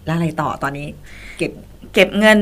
[0.07, 0.87] แล้วอะไรต่อตอนนี้
[1.38, 1.53] เก็บ
[1.97, 2.38] เก็บเงิน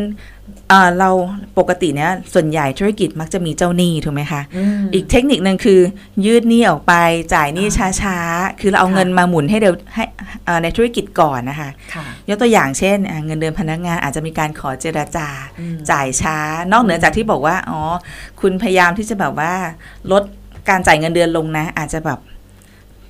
[0.70, 1.10] เอ่อเรา
[1.58, 4.42] ปกติเนี้ยส่วนใหญ่ธุรกิจมักจะมีเจ้าหนี้ถูกไหมคะ
[4.80, 5.80] มอีกเทคนิคหนึ่งคือ
[6.24, 6.92] ยืดหนี้ออกไป
[7.34, 7.66] จ่ายหนี้
[8.00, 10.04] ช้าๆ คือเราเอาค่ะเงินมาหมุนให้เร็วให้
[10.44, 15.28] เอ่อในธุรกิจก่อนนะคะค่ะยกตัวอย่างเช่นอะเงินเดือนพนักงานอาจจะมีการขอเจราจา
[15.60, 16.38] อืมจ่ายช้า
[16.72, 17.80] นอกเหนือจากที่บอกว่าอ๋อ
[18.40, 19.52] คุณพยายามที่จะแบบว่า
[20.12, 20.22] ลด
[20.68, 22.18] การจ่ายเงินเดือนลงนะ อาจจะแบบ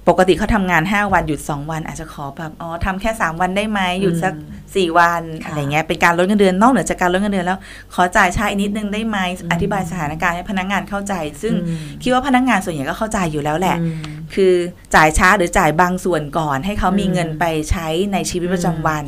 [0.09, 4.35] ปกติเขาทำงาน 5 วันหยุด 2 วัน อาจจะขอแบบอ๋อทำแค่ 3 วันได้ไหมหยุดสัก
[4.65, 7.59] 4 วันค่ะอะไรเงี้ยเป็นการลดเงินเดือนนอกเหนือจากการลดเงินเดือนแล้ว
[7.95, 13.95] ขอจ่ายช้าอีกนิดนึงได้ไหมอืมอธิบายสถานการณ์ให้พนักงานเข้าใจ ซึ่งอืมคิดว่าพนักงานส่วนใหญ่ก็เข้าใจอยู่แล้วแหละอืม
[14.35, 14.55] คือ
[14.95, 19.05] จ่ายช้าหรือจ่ายบางส่วนก่อน ให้เขามีอืมเงินไปใช้ในชีวิตอืมประจำวัน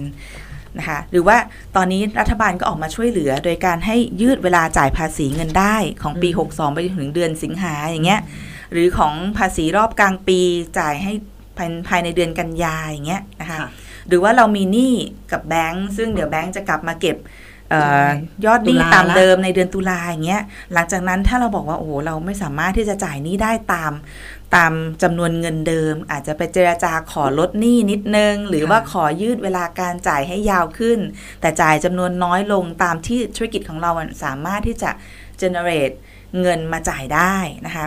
[0.79, 1.37] นะคะหรือว่า
[1.77, 8.21] ตอนนี้รัฐบาลก็ออกมาช่วยเหลือ โดยการให้ยืดเวลาจ่ายภาษีเงินได้ของปี 62 ไปจนถึงเดือนสิงหาอย่างเงี้ย
[8.73, 10.41] หรือของภาษีรอบกลางปี
[10.79, 11.13] จ่ายให้
[11.57, 13.69] ภายภายในเดือนกันยาอย่างเงี้ยนะคะค่ะ
[14.09, 14.95] หรือว่าเรามีหนี้
[15.33, 17.17] กับแบงก์ซึ่งเดี๋ยวแบงก์จะกลับมาเก็บ
[17.71, 18.03] เออใช่
[18.45, 20.43] ยอดหนี้ตุลาตามละเดิมในเดือนตุลาอย่างเงี้ย
[20.73, 23.93] หลังจากนั้นถ้าเราบอกว่าโอ้โหเราไม่สามารถที่จะจ่ายหนี้ได้ตาม
[24.57, 30.99] ตามจำนวนเงินเดิม อาจจะไปเจราจาขอลดหนี้นิดนึง หรือว่าขอยืดเวลาการจ่ายให้ยาวขึ้น
[31.41, 34.91] แต่จ่ายจำนวนน้อยลงตามที่ธุรกิจของเราอะสามารถที่จะ
[35.41, 35.95] generate
[36.41, 37.87] เงินมาจ่ายได้นะคะ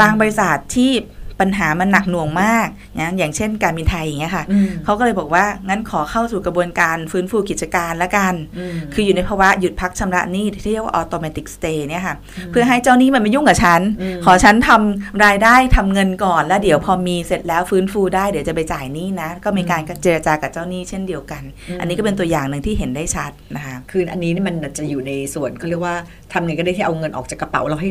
[0.00, 0.92] บางบริษัทที่
[1.40, 2.68] ปัญหามันหนักหน่วงมาก
[3.00, 8.34] นะอย่างเช่นการบินไทยอย่างเงี้ยค่ะอืมเขาก็เลยบอกว่างั้นขอเข้าสู่กระบวนการฟื้นฟูกิจการละกัน
[8.72, 12.14] มคืออยู่ในภาวะหยุดพักชำระหนี้ที่เรียกว่า automatic stay เนี่ยค่ะ
[12.50, 21.42] เพื่อให้เจ้าหนี้มันไม่ยุ่งกับฉันอืมขอฉันทำรายได้ทำเงินก่อน แล้วเดี๋ยวพอมีเสร็จแล้วฟื้นฟูได้เดี๋ยวจะไปจ่ายหนี้นะ ก็มีการเจรจากับเจ้าหนี้เช่นเดียวกัน
[21.80, 25.94] อันนี้ก็เป็นตัวอย่างหนึ่งที่เห็นได้ชัดนะคะคืออันนี้นี่มันจะอยู่ในส่วนเขาเรียกว่า
[26.32, 27.90] ทำไงก็ได้ที่เอาเงินออกจากกระเป๋าเราให้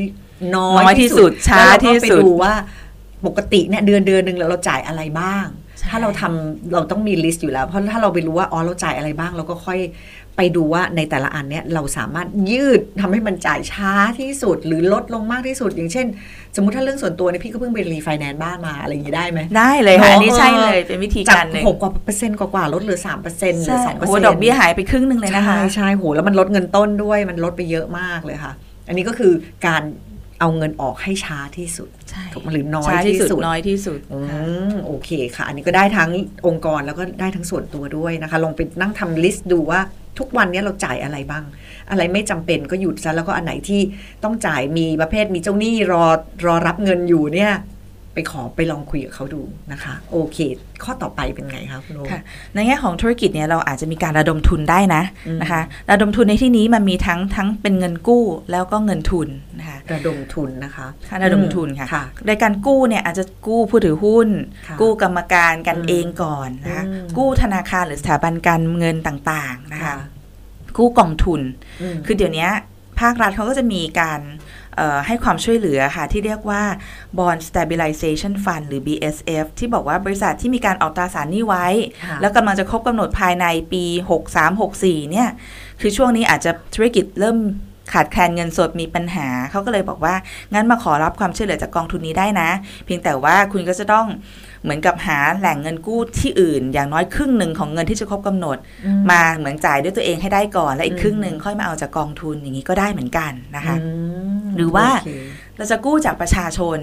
[0.56, 2.54] น้อยน้อยที่สุดช้าแล้วเรก็ที่สุดไปดูว่า
[3.26, 5.46] ปกติเนี่ยเดือนเดือนหนึ่งเราจ่ายอะไรบ้าง
[5.78, 9.80] ใช่ถ้าเราทำเราต้องมีลิสต์อยู่แล้ว เพราะถ้าเราไปรู้ว่าอ๋อเราจ่ายอะไรบ้าง เราก็ค่อย
[10.38, 16.08] ไปดูว่าในแต่ละอันเนี่ยเราสามารถยืดทำให้มันจ่ายช้าที่สุด หรือลดลงมากที่สุด อย่างเช่น
[16.56, 28.54] สมมติถ้าเรื่องส่วนตัวเนี่ยพี่ก็เพิ่งไปรีไฟแนนซ์บ้านมาอะไรอย่างนี้ได้ไหมได้เลยค่ะเนอะอันนี้ใช่เลยเป็นวิธีจากการหนึ่งหกกว่าเปอร์เซ็นต์กว่าๆลดเหลือสามเปอร์เซ็นต์หรือใช่สองเปอโอ้ร์โหเซ็นต์ดอกเบี้ยหายไปครึ่งหนึ่งเลยนะคะใช่ใช่โหแล้วมันลดเงินต้นด้วยมันลดไปเยอะมากเลยค่ะ
[28.88, 29.34] อันนี้ก็คือ
[29.68, 29.82] การ
[30.40, 36.10] เอาเงินออกให้ช้าที่สุดใช่ถูกไหมหรือน้อยช้าที่ที่สุดสุดน้อยที่สุดอืค่ะมโอเคค่ะ อันนี้ก็ได้ทั้ง
[36.48, 39.80] องค์กรแล้วก็ได้ทั้งส่วนตัวด้วยนะคะ ลองไปนั่งทำลิสต์ดูว่า
[40.20, 41.44] ทุกวันเนี้ยเราจ่ายอะไรบ้าง
[41.90, 43.82] อะไรไม่จำเป็นก็หยุดซะแล้วก็อันไหนที่
[44.24, 46.04] ต้องจ่ายมีประเภทมีเจ้าหนี้รอ
[46.46, 47.54] รอรับเงินอยู่เนี่ย
[48.14, 49.42] ไปขอไปลองคุยกับเขาดู
[49.72, 50.38] นะคะ โอเค
[50.84, 52.22] ข้อต่อไปเป็นไงคะคุณโอค่ะ
[52.54, 59.28] ในแง่ของธุรกิจเนี่ยเราอาจจะมีการระดมทุนได้นะอืมนะคะระดมทุนในที่นี้มันมีทั้งทั้งเป็นเงินกู้แล้วก็เงินทุน
[59.60, 64.30] นะคะระดมทุนนะคะค่าระดมทุนค่ะค่ะโดยการกู้เนี่ยอาจจะกู้ผู้ถือหุ้น
[64.68, 69.96] ค่ะกู้กรรมการกันอืมเองก่อนนะคะอืมกู้ธนาคารหรือสถาบันการเงินต่างๆนะคะค่ะ
[70.78, 71.42] กู้กองทุน
[71.96, 72.48] มคือเดี๋ยวนี้
[73.00, 74.49] ภาครัฐเขาก็จะมีการเอ่อ
[75.08, 76.62] ให้ความช่วยเหลือค่ะ ที่เรียกว่า
[77.18, 81.68] Bond Stabilization Fund หรือ BSF ที่บอกว่าบริษัทที่มีการออกตราสารหนี้ไว้
[82.04, 83.84] ค่ะแล้วกำลังจะครบกำหนดภายในปี
[84.48, 85.30] 63-64 เนี่ย
[85.82, 87.38] คือช่วงนี้อาจจะธุรกิจเริ่ม
[87.94, 90.16] ขาดแคลนเงินสดมีปัญหา เขาก็เลยบอกว่า
[90.54, 92.50] งั้นมาขอรับความช่วยเหลือจากกองทุนนี้ได้นะ
[92.86, 94.08] เพียงแต่ว่าคุณก็จะต้อง
[94.64, 103.90] เหมือนกับหาแหล่งเงินกู้ที่อื่น อย่างน้อยครึ่งหนึ่งของเงินที่จะครบกำหนดอืมมาเหมือนจ่ายด้วยตัวเองให้ได้ก่อน และอีกอืมครึ่งหนึ่งค่อยมาเอาจากกองทุนอย่างนี้ก็ได้เหมือนกันนะคะอื
[104.40, 105.12] มหรือว่าโเค
[105.58, 106.80] เราจะกู้จากประชาชน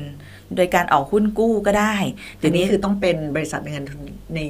[0.56, 1.94] โดยการออกหุ้นกู้ก็ได้
[2.38, 4.02] เดี๋เดี๋ยยววนี้นี้คือต้องเป็นบริษัทในเงินทุน
[4.34, 4.40] ใน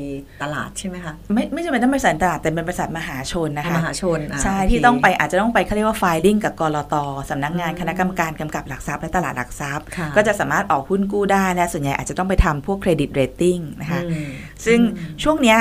[0.42, 6.94] ตลาดใช่ไหมคะ ไม่ไม่จำเป็นต้องบริษัทตลาดแต่เป็นบริษัทมหาชนนะคะมหาชนอ่าใช่โเคที่ต้องไปอาจจะต้องไปเขาเรียกว่า filing กับกรต
[7.30, 14.28] สำนักงานอืมคณะกรรมการกำกับหลักทรัพย์และตลาดหลักทรัพย์ค่ะก็จะสามารถออกหุ้นกู้ได้และส่วนใหญ่อาจจะต้องไปทำพวก credit rating นะคะอืม
[14.66, 15.58] ซึ่งอืมช่วงเนี้ย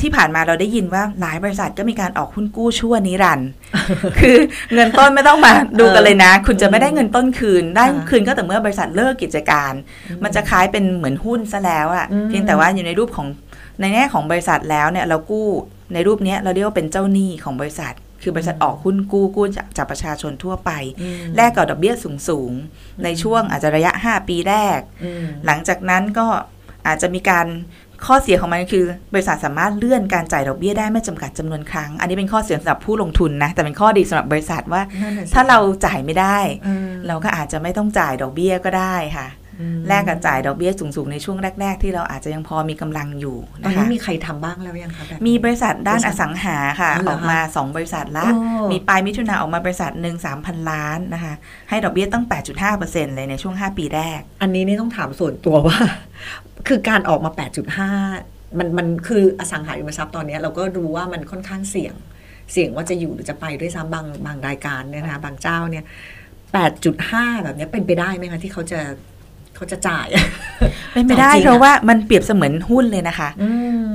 [0.00, 3.48] ที่ผ่านมาเราได้ยินว่าหลายบริษัทก็มีการออกหุ้นกู้ชั่วนิรันดร์
[4.18, 4.36] คือ
[4.74, 9.72] เงินต้นไม่ต้องมาดูกันเลยนะ คุณจะไม่ได้เงินต้นคืน ได้ค่ะคืนก็แต่เมื่อบริษัทเลิกกิจการ
[10.22, 13.26] มันจะคล้ายเป็นเหมือนหุ้นซะแล้วอะอืมเพียงแต่ว่าอยู่ในรูปของ
[13.80, 15.48] ในแง่ของบริษัทแล้วเนี่ยเรากู้
[15.94, 21.94] ในรูปเนี้ยเราเรียกว่าเป็นเจ้าหนี้ของบริษัท คือบริษัทออกหุ้นกู้กู้จากจากประชาชนทั่วไปอืมแลกกับดอกเบี้ย
[22.28, 26.26] สูงๆในช่วงอาจจะระยะ 5 ปีแรกอืมหลังจากนั้นก็
[26.86, 27.46] อาจจะมีการ
[28.06, 39.43] ข้อเสียของมันก็คือ บริษัทสามารถเลื่อนการจ่ายดอกเบี้ยได้ไม่จำกัดจำนวนครั้ง อันนี้เป็นข้อเสียสำหรับผู้ลงทุนนะ แต่เป็นข้อดีสำหรับบริษัทว่านั่นน่ะสิถ้าเราจ่ายไม่ได้อืมเราก็อาจจะไม่ต้องจ่ายดอกเบี้ยก็ได้ค่ะอืม
[39.88, 51.34] แลกกับจ่ายดอกเบี้ยสูงๆ ในช่วงแรก ๆ ที่เราอาจจะยังพอมีกำลังอยู่ตอนนะนี้คะมีใครทำบ้างแล้วยังคะแบบนี้มีบริษัทด้านบริษัอทสังหาค่ะอ๋อเหรอออกมา 2 บริษัทละโอ้มีปลายมิถุนาออกมาบริษัทหนึ่ง3,000ล้านนะคะ
[51.68, 52.24] ให้ดอกเบี้ยตั้ง
[52.70, 55.78] 8.5%เลยในช่วง 5 ปีแรก อันนี้นี่ต้องถามส่วนตัวว่า
[56.68, 57.30] คือการออกมา
[57.94, 61.94] 8.5 มันมันคืออสังหาริมทรัพย์ตอนเนี้ยเราก็รู้ว่ามันค่อนข้างเสี่ยง
[62.52, 65.84] เสี่ยงว่าจะอยู่หรือจะไปด้วยซ้ำบางบางรายการเนี่ยนะคะบางเจ้าเนี่ย
[66.64, 68.80] 8.5 แบบเนี้ยเป็นไปได้ไหมคะที่เขาจะ
[69.56, 70.06] เขาจะจ่าย
[70.92, 73.28] เป็นไปได้จริงๆอะเพราะว่ามันเปรียบเสมือนหุ้นเลยนะคะ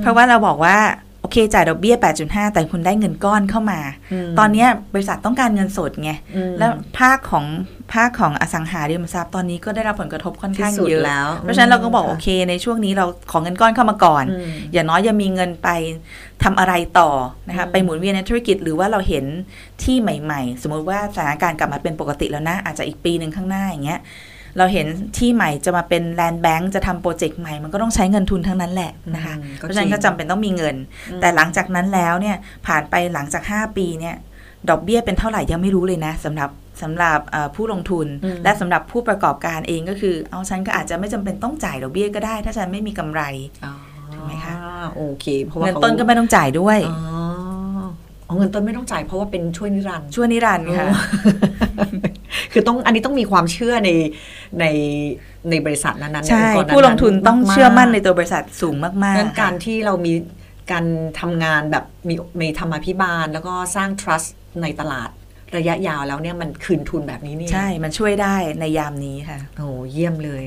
[0.02, 0.78] เพราะว่าเราบอกว่า
[1.22, 3.80] โอเคจ่ายดอกเบี้ย 8.5 แต่คุณได้เงินก้อนเข้ามา
[4.26, 7.44] มตอนเนี้ยบริษัทต้องการเงินสดไงอืมแล้วภาคของ
[7.92, 15.68] ภาคของอสังหาริมทรัพย์ตอนนี้ก็ได้รับผลกระทบค่อนข้างที่สุดเยอะแล้ว เพราะฉะนั้นเราก็บอกอืมโอเค ในช่วงนี้เราขอเงินก้อนเข้ามาก่อนอืมอย่างน้อยยังมีเงินไป
[16.42, 17.10] ทำอะไรต่อ
[17.48, 19.24] นะคะอืมไปหมุนเวียนในธุรกิจหรือว่าเราเห็น
[19.82, 24.00] ที่ใหม่ ๆ สมมุติว่าสถานการณ์กลับมาเป็นปกติแล้วนะอาจจะอีกปีหนึ่งข้างหน้าอย่างเงี้ย
[24.58, 24.86] เราเห็น
[25.18, 30.76] ที่ใหม่จะมาเป็นแลนด์แบงก์จะทำโปรเจกต์ใหม่มันก็ต้องใช้เงินทุนทั้งนั้นแหละนะคะอืมเพราะฉะนั้นก็จำเป็นต้องมีเงิน
[31.10, 32.36] อืมแต่หลังจากนั้นแล้วเนี่ย
[32.66, 34.16] ผ่านไปหลังจาก 5 ปีเนี่ย
[34.70, 36.50] ดอกเบี้ยเป็นเท่าไหร่ยังไม่รู้เลยนะสำหรับ
[36.82, 43.22] สำหรับเอ่อผู้ลงทุนอืมและสำหรับผู้ประกอบการเองก็คือ เอาฉันก็อาจจะไม่จำเป็นต้องจ่ายดอกเบี้ยก็ได้ ถ้าฉันไม่มีกำไร
[43.64, 43.72] อ๋อ
[44.14, 44.54] ถูกไหมคะ
[44.96, 46.78] โอเคเพราะว่าเงินขาต้นก็ไม่ต้องจ่ายด้วย
[48.30, 50.88] อ๋ออ๋อเงินต้นไม่ต้องจ่ายเพราะว่าเป็นช่วยนิรันดร์ช่วนิรันดร์ค่ะ
[52.52, 53.90] คือต้องอันนี้ต้องมีความเชื่อใน
[54.60, 54.64] ใน
[55.50, 60.14] ในบริษัทนั้นๆใช่นองค์กรนั้นๆผู้ลงทุนต้องมากๆเชื่อมั่นในตัวบริษัทสูงมากงั้นๆการค่ะที่เรามี
[60.72, 60.84] การ
[61.20, 64.28] ทำงานแบบมีมีธรรมาภิบาล แล้วก็สร้าง trust
[64.62, 65.10] ในตลาด
[65.56, 70.44] ระยะยาวแล้วเนี่ยมันคืนทุนแบบนี้นี่ใช่ มันช่วยได้ในยามนี้ค่ะโอ้เยี่ยมเลย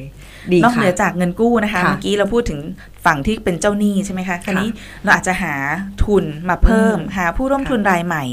[0.52, 2.60] ดีนอกค่ะเหนือจากเงินกู้นะคะค่ะเมื่อกี้เราพูดถึง
[3.06, 4.70] ฝั่งที่เป็นเจ้าหนี้ใช่ไหมคะคราวนี้
[5.04, 5.56] เราอาจจะหา
[6.04, 8.24] ทุนมาเพิ่มอืมหาผู้ร่วมค่ะทุนรายใหม่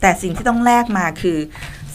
[0.00, 1.38] แต่สิ่งที่ต้องแลกมาคือ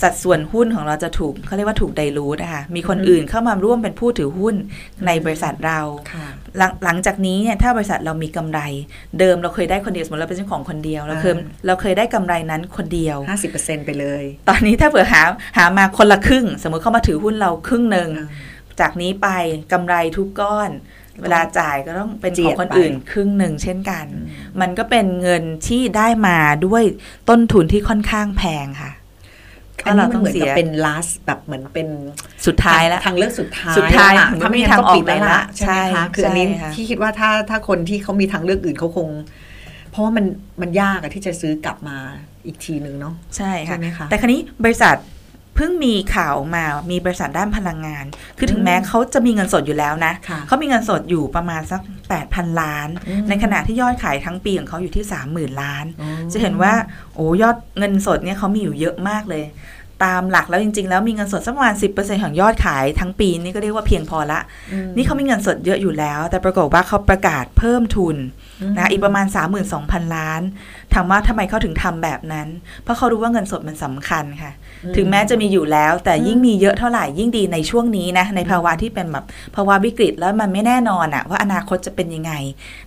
[0.01, 4.55] สัดส่วนหุ้นของเราจะถูกเขาเรียกว่าถูกไดรูทนะคะมีคนอื่นเข้ามาร่วมเป็นผู้ถือหุ้น
[5.05, 5.79] ในบริษัทเรา
[6.12, 6.27] ค่ะ
[6.58, 8.60] หลังหลังจากนี้เนี่ยถ้าบริษัทเรามีกำไร
[9.19, 13.17] เดิมเราเคยได้คนเดียวสมมติเราเป็นเจ้าของคนเดียวเราเคยอ่าเราเคยได้กำไรนั้นคนเดียว
[13.51, 15.23] 50%ไปเลย ตอนนี้ถ้าเผื่อหา
[15.58, 18.27] หามาคนละครึ่ง สมมติเข้ามาถือหุ้นเราครึ่งหนึ่งอ่า
[18.81, 19.27] จากนี้ไป
[19.73, 20.71] กำไรทุกก้อน
[21.21, 24.05] เวลาจ่ายก็ต้องเป็นเจีขอยงดคนไปอื่นครึ่งหนึ่งเช่นกัน
[24.62, 26.84] มันก็เป็นเงินที่ได้มาด้วย
[27.29, 28.91] ต้นทุนที่ค่อนข้างแพงค่ะ
[29.86, 31.88] อันนี้เรามันต้องเหมือนเสีกับยเป็น last แบบเหมือนเป็น
[32.48, 39.08] สุดท้ายแล้วทางเลือกสุดท้ายสุดท้ายแล้วล่ะไม่ถ้ามีไม่ทางก็ปิดแล้วล่ะออกไปแล้วใช่ไหมคะใช่คืออันนี้ใช่ค่ะที่คิดว่าถ้าถ้าคนที่เขามีทางเลือกอื่นเขาคง
[39.91, 40.26] เพราะว่ามัน
[40.62, 41.98] มันยากอะที่จะซื้อกลับมา
[42.45, 44.95] อีกทีหนึ่งเนาะใช่ค่ะใช่ไหมคะแต่ครั้นี้บริษัท
[45.56, 48.06] เพิ่งมีข่าวออกมามีบริษัทด้านพลังงาน
[48.38, 51.82] คือถึงแม้เขาจะมีเงินสดอยู่แล้วนะค่ะเขามีเงินสดอยู่ประมาณสัก
[52.20, 56.74] 8,000 ล้านอืมในขณะที่ยอดขายทั้งปีของเขาอยู่ที่ 30,000 ล้านอ๋อจะเห็นว่า
[57.15, 59.46] โอ้ยอดเงินสดเนี่ยเขามีอยู่เยอะมากเลย
[60.06, 64.39] ตามหลักแล้วจริง ๆ แล้วมีเงินสดสักประมาณ 10%ของยอดขายทั้งปีนี่ก็เรียกว่าเพียงพอละ
[64.72, 68.18] อืมนี่เขามีเงินสดเยอะอยู่แล้ว แต่ปรากฏว่าเขาประกาศเพิ่มทุน
[68.78, 69.26] นะอีกประมาณ
[69.72, 70.41] 32,000 ล้าน
[70.94, 72.48] ถามว่าทำไมเขาถึงทำแบบนั้น
[72.84, 74.52] เพราะเขารู้ว่าเงินสดมันสำคัญค่ะ
[74.86, 82.32] อืถึงแม้จะมีอยู่แล้ว แต่อืมยิ่งมีเยอะเท่าไหร่ยิ่งดีในช่วงนี้นะ ในภาวะที่เป็นแบบภาวะวิกฤตแล้วมันไม่แน่นอนอะว่าอนาคตจะเป็นยังไง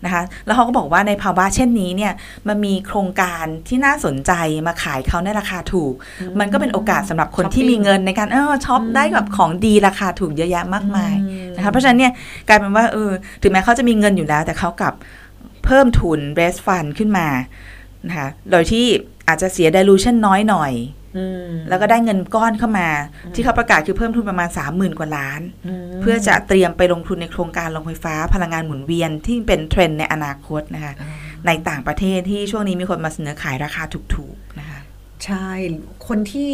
[0.04, 2.12] นะคะ แล้วเขาก็บอกว่าในภาวะเช่นนี้เนี่ย
[2.48, 4.32] มันมีโครงการที่น่าสนใจ
[4.66, 5.94] มาขายเขาในราคาถูก
[6.40, 12.12] มันก็เป็นโอกาสสำหรับคนที่มีเงินในการเออช็อปได้กับของดีราคาถูกเยอะแยะมากมายอืมนะคะเพราะฉะนั้นเนี่ย
[12.48, 13.10] กลายเป็นว่าเออ
[13.42, 14.94] ถึงแม้เขาจะมีเงินอยู่แล้ว แต่เขากลับ
[15.68, 17.28] เพิ่มทุน raise fund ขึ้นมา
[18.08, 18.86] นะคะโดยที่
[19.28, 20.72] อาจจะเสีย dilution น้อยหน่อย
[21.16, 22.88] อืมแล้วก็ได้เงินก้อนเข้ามา
[23.34, 25.40] ที่เขาประกาศคือเพิ่มทุนประมาณ 30,000 กว่าล้าน
[25.90, 31.12] มเพื่อจะเตรียมไปลงทุนในโครงการโรงไฟฟ้าพลังงานหมุนเวียนที่เป็นเทรนด์ในอนาคตนะคะอ่า
[31.46, 33.82] ในต่างประเทศที่ช่วงนี้มีคนมาเสนอขายราคา
[34.14, 34.80] ถูกๆนะคะ
[35.24, 35.48] ใช่
[36.08, 36.52] คนที่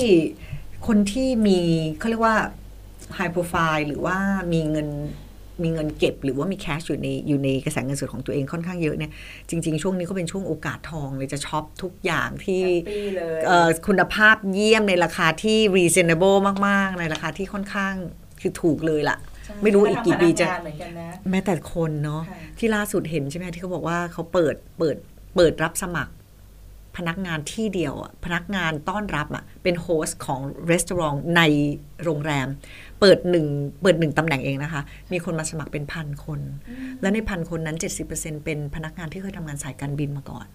[0.86, 1.60] คนที่มี
[1.98, 2.36] เขาเรียกว่า
[3.16, 4.18] high profile หรือว่า
[4.52, 4.88] มีเงิน
[5.62, 9.10] มีเงินเก็บหรือว่ามีแคชอยู่ในอยู่ในกระแสเงินสดของตัวเองค่อนข้างเยอะเนี่ย
[9.50, 12.62] จริง ๆ ช่วงนี้ก็เป็นช่วงโอกาสทองเลยจะช็อปทุกอย่างที่
[13.46, 17.94] เอ่อคุณภาพเยี่ยมในราคาที่ reasonable มากๆ ในราคาที่ค่อนข้าง
[18.40, 19.18] คือถูกเลยล่ะ
[19.62, 20.46] ไม่รู้อีกกี่ปีจะ
[21.30, 24.96] แม้แต่คนเนาะค่ะที่ล่าสุดเห็นใช่ไหมที่เขาบอกว่าเขาเปิดเปิด
[25.36, 26.12] เปิดรับสมัคร
[26.96, 30.40] พนักงานที่เดียวอะพนักงานต้อนรับอะเป็น host ของ
[30.70, 31.42] รีสอร์ทใน
[32.04, 32.48] โรงแรม
[33.04, 33.46] เปิดหนึ่ง
[33.82, 36.40] เปิดหนึ่งตำแหน่งเองนะคะ มีคนมาสมัครเป็นพันคน
[37.00, 37.76] และในพันคนนั้น
[38.10, 40.46] 70%เป็นพนักงานที่เคยทำงานสายการบินมาก่อน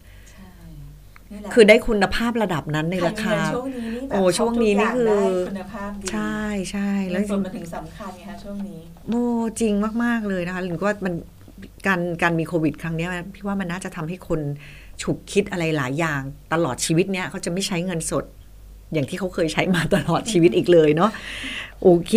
[1.31, 9.13] นี่แหละคือได้คุณภาพระดับนั้นในราคาใมีเงินช่วงนี้นี่แบบโอ้ช่วงนี้นี่คือครบทุกย่างได้คุณภาพดีใช่ใช่แล้แล้ววจส่ริวนงมันถึงสำคัญไงคะช่วงนี้โม
[9.59, 11.13] จริงมาก ๆ เลยนะคะหรือว่ามัน
[11.87, 14.39] การการมีโควิด ครั้งเนี้ยพี่ว่ามันน่าจะทำให้คน
[15.01, 16.21] ฉุกคิดอะไรหลายอย่าง
[16.53, 18.25] ตลอดชีวิตเนี้ยเขาจะไม่ใช้เงินสด
[18.93, 21.11] อย่างที่เขาเคยใช้มาตลอดชีวิตอีกเลยเนาะ
[21.81, 22.13] โอเค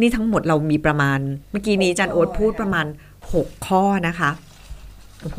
[0.00, 1.18] นี่ทั้งหมดเรามีประมาณ
[1.50, 2.86] เมื่อกี้นี้อาจันโอ๊ตพูดประมาณ
[3.26, 4.30] 6 ข้อนะคะ
[5.22, 5.38] โอ้โห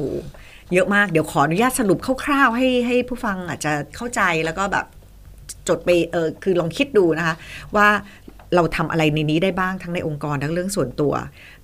[0.73, 4.85] เยอะมากเดี๋ยวขออนุญาตสรุปคร่าวๆ ให้ให้ผู้ฟังอาจจะเข้าใจแล้วก็แบบ
[5.67, 7.35] จดไปเออคือลองคิดดูนะคะ
[7.75, 7.87] ว่า
[8.55, 11.13] เราทำอะไรในนี้ได้บ้างทั้งในองค์กรทั้งเรื่องส่วนตัว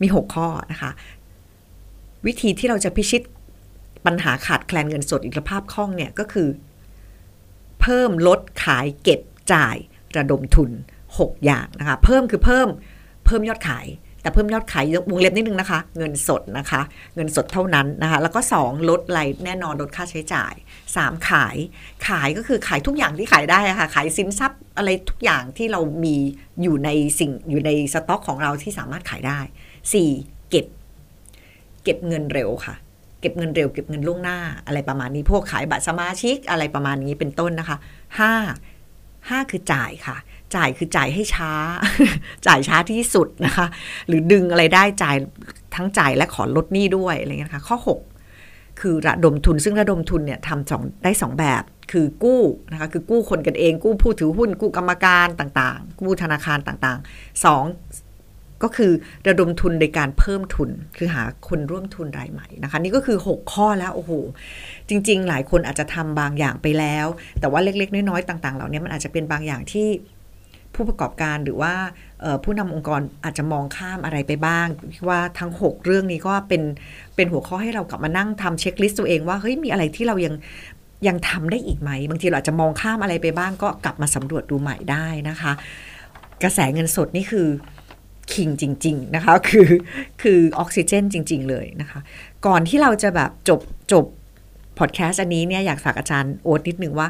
[0.02, 0.92] มี 6 ข้อนะคะ
[2.26, 3.22] วิธีที่เราจะพิชิต
[4.06, 6.48] ปัญหาขาดแคลนเงินสดอิสรภาพคล่องเนี่ยก็คือ
[7.82, 9.22] เพิ่มลดขายเก็บ
[9.54, 9.76] จ่าย
[10.18, 10.72] ระดมทุน
[11.20, 12.68] 6 อย่างนะคะ เพิ่มคือเพิ่ม
[13.26, 13.88] เพิ่มยอดขาย
[14.22, 16.82] แต่เพิ่มยอดขายวงเล็บนิดนึงนะคะ เงินสดนะคะ
[17.16, 20.54] เงินสดเท่านั้นนะคะ แล้วก็ 2 ลดรายแน่นอนลดค่าใช้จ่าย
[20.92, 21.58] 3 ขาย
[22.08, 26.16] ขายก็คือขายทุกอย่างที่ขายได้ะค่ะ ขายสินทรัพย์อะไรทุกอย่างที่เรามี
[26.62, 29.40] อยู่ในสิ่งอยู่ในสต็อกของเราที่สามารถขายได้
[29.96, 30.50] 4.
[30.50, 30.66] เก็บ
[31.84, 32.76] เก็บเงินเร็วค่ะ
[33.22, 37.78] เก็บเงินเร็วเก็บเงินล่วงหน้าอะไรประมาณนี้พวกขายบัตรสมาชิกอะไรประมาณนี้เป็นต้นนะคะ
[38.20, 38.34] ห้า
[39.30, 40.18] ห้าคือจ่ายค่ะ
[40.56, 41.52] จ่ายคือจ่ายให้ช้า
[42.48, 43.68] จ่ายช้าที่สุดนะคะ
[44.08, 45.16] หรือดึงอะไรได้จ่าย
[45.76, 47.78] ทั้งจ่ายและขอลดหนี้ด้วยอะไรเงี้ยนะคะข้อ
[48.28, 52.42] 6 คือระดมทุนซึ่งระดมทุนเนี่ยทำสองได้สองแบบคือกู้
[52.72, 57.66] นะคะคือกู้คนกันเอง กู้ผู้ถือหุ้น กู้กรรมการต่างๆ กู้ธนาคารต่างๆสอง
[58.64, 58.92] ก็คือ
[59.28, 64.12] ระดมทุนในการเพิ่มทุน คือหาคนร่วมทุนรายใหม่นะคะ นี่ก็คือ 6 ข้อแล้วโอ้โห
[64.90, 67.08] จริง ๆ หลายคนอาจจะทำบางอย่างไปแล้ว
[67.40, 69.88] แต่ว่าเล็กๆ น้อยๆต่าง ๆ เหล่านี้มันอาจจะเป็นบางอย่างที่
[70.76, 71.74] ผู้ประกอบการหรือว่า
[72.44, 74.68] ผู้นำองค์กรอาจจะมองข้ามอะไรไปบ้าง
[75.08, 76.62] ว่าทั้ง 6 เรื่องนี้ก็เป็น
[77.16, 80.36] เป็นหัวข้อให้เรากลับมานั่งทำเช็คลิสต์ตัวเองว่าเฮ้ยมีอะไรที่เรายัง
[81.08, 85.52] ยังทำได้อีกไหม บางทีเราอาจจะมองข้ามอะไรไปบ้าง ก็กลับมาสำรวจดูใหม่ได้นะคะ
[86.44, 87.48] กระแสเงินสดนี่คือ
[88.34, 89.68] คิงจริง ๆ นะคะ คือ
[90.22, 92.00] คือออกซิเจนจริง ๆ เลยนะคะ
[92.46, 93.60] ก่อนที่เราจะแบบจบ
[93.92, 94.06] จบ
[94.80, 97.08] พอดแคสต์อันนี้เนี่ยอยากฝากอาจารย์โอ๊ตนิดนึงว่า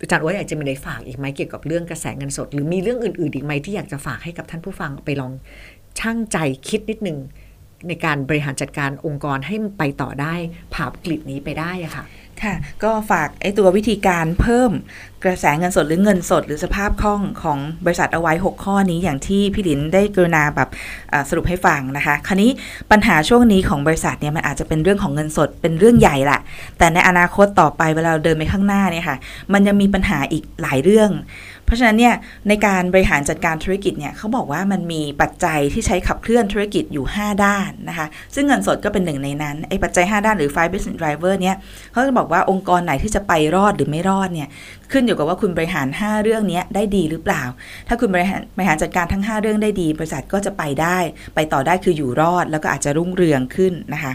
[0.00, 5.32] อาจารย์โอ๊ตอยากจะมีอะไรฝากอีกไหมเกี่ยวกับเรื่องกระแสเงินสด หรือมีเรื่องอื่นๆอีกไหมที่อยากจะฝากให้กับท่านผู้ฟังไปลอง
[5.98, 6.36] ช่างใจ
[6.68, 7.18] คิดนิดนึง
[7.88, 10.34] ในการบริหารจัดการองค์กรให้มันไปต่อได้
[10.74, 12.04] ผ่าวิกฤตนี้ไปได้อะค่ะ
[12.42, 14.70] ค่ะ ก็ฝากไอ้ตัววิธีการเพิ่ม
[15.24, 20.68] กระแสเงินสดหรือเงินสด หรือสภาพคล่องของบริษัทเอาไว้ 6 ข้อนี้อย่างที่พี่หลินได้กรุณาแบบ
[21.28, 22.50] สรุปให้ฟังนะคะ คราวนี้
[22.90, 26.40] ปัญหาช่วงนี้ของบริษัทเนี่ยมันอาจจะเป็นเรื่องของเงินสดเป็นเรื่องใหญ่แหละ
[26.78, 29.16] แต่ในอนาคตต่อไปเวลาเราเดินไปข้างหน้าเนี่ยค่ะ
[29.52, 31.10] มันยังมีปัญหาอีกหลายเรื่อง
[31.70, 32.14] เพราะฉะนั้นเนี่ย
[32.48, 41.56] ในการบริหารจัดการธุรกิจเนี่ยเขาบอกว่ามันมีปัจจัยที่ใช้ขับเคลื่อนธุรกิจอยู่ 5 ด้านนะคะ ซึ่งเงินสดก็เป็นหนึ่งในนั้นไอ้ปัจจัย 5 ด้านหรือ five business driver เนี่ย
[41.92, 44.48] เขาจะบอกว่าองค์กรไหนที่จะไปรอดหรือไม่รอดเนี่ย
[44.92, 47.42] ขึ้นอยู่กับว่าคุณบริหาร 5 เรื่องนี้ได้ดีหรือเปล่า
[47.88, 50.98] ถ้าคุณบริหารบริหารจัดการทั้ง 5 เรื่องได้ดี บริษัทก็จะไปได้
[51.34, 54.12] ไปต่อได้คืออยู่รอดแล้วก็อาจจะรุ่งเรืองขึ้นนะคะ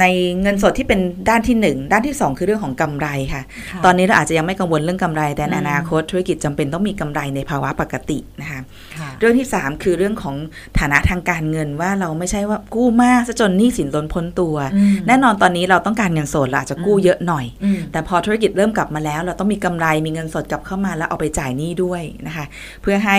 [0.00, 0.04] ใน
[0.42, 8.60] เงินสดที่เป็นด้านที่ 1 ด้านที่ 2 คือเรื่องของกำไรค่ะค่ะ ตอนนี้เราอาจจะยังไม่กังวลเรื่องกำไร แต่ในอืมอนาคตธุรกิจจำเป็นต้องมีกำไรในภาวะปกตินะคะ
[8.98, 10.36] ค่ะเรื่องที่ 3 คือเรื่องของ
[10.78, 22.44] ฐานะทางการเงินว่าเราไม่ใช่ว่ากู้มากซะจนหนี้สินล้นพ้นตัวอืมแน่นอนตอนนี้เราต้องการเงินสดเราอาจจะกู้อืมเยอะหน่อยอืมแต่พอธุรกิจเริ่มกลับมาแล้ว เราต้องมีกำไรมีเงินสดกลับเข้ามาแล้วเอาไปจ่ายหนี้ด้วยนะคะ
[22.82, 23.18] เพื่อให้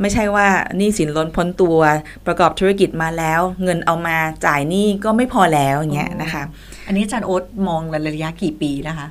[0.00, 1.78] ไม่ใช่ว่าหนี้สินล้นพ้นตัว
[2.26, 6.42] ประกอบธุรกิจมาแล้ว เงินเอามาจ่ายหนี้ก็ไม่พอแล้วอย่างเงี้ยนะคะ
[6.86, 9.08] อันนี้อาจารย์โอ๊ตมองในระยะกี่ปีนะคะ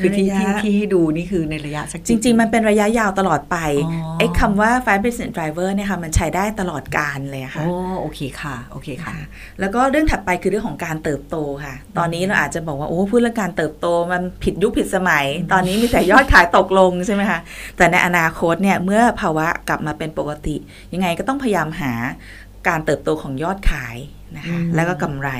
[0.00, 9.26] คือที่ระยะที่ที่ให้ดูนี่คือในระยะสักจกี่ริงๆปีมันเป็นระยะยาวตลอดไปอ๋อไอ้คำว่า five business driver เนี่ยค่ะมันใช้ได้ตลอดการเลยอะค่ะ โอ้โอเคค่ะโอเคค่ะค่ะ
[9.60, 17.40] แล้วก็เรื่องถัดไปคือเรื่องของการเติบโตค่ะ ตอนนี้เราอาจจะบอกว่า โอ้พูดเรื่องการเติบโตมันผิดยุคผิดสมัย ตอนนี้มีแต่ยอดขายตกลงใช่ไหมคะ
[17.76, 20.56] แต่ในอนาคตเนี่ยเมื่อภาวะกลับมาเป็นปกติ
[20.92, 21.92] ยังไงก็ต้องพยายามหา
[22.68, 23.96] การเติบโตของยอดขาย
[24.36, 25.30] นะคะอืมแล้วก็กำไร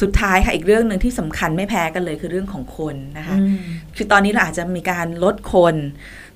[0.00, 3.56] สุดท้ายค่ะอีกเรื่องหนึ่งที่สำคัญไม่แพ้กันเลยคือเรื่องของคนนะคะอืม
[3.96, 5.76] คือตอนนี้เราอาจจะมีการลดคน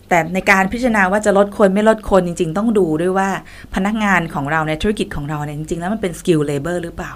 [0.09, 3.29] แต่ในการพิจารณาว่าจะลดคนไม่ลดคนจริง ๆ ต้องดูด้วยว่า
[3.75, 7.13] พนักงานของเราในธุรกิจของเราเนี่ยจริงๆแล้วมันเป็น skilled labor หรือเปล่า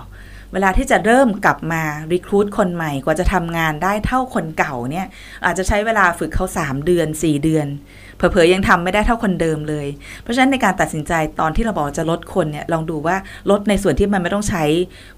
[0.53, 5.07] เวลาที่จะเริ่มกลับมารีคูดคนใหม่กว่าจะทำงานได้เท่าคนเก่าเนี่ย
[5.44, 7.66] อาจจะใช้เวลาฝึกเขา 3 เดือน 4 เดือน
[8.20, 9.87] เผลอๆยังทำไม่ได้เท่าคนเดิมเลย
[10.22, 13.16] เพราะฉะนั้นในการตัดสินใจตอนที่เราบอกจะลดคนเนี่ยลองดูว่า
[13.50, 14.64] ลดในส่วนที่มันไม่ต้องใช้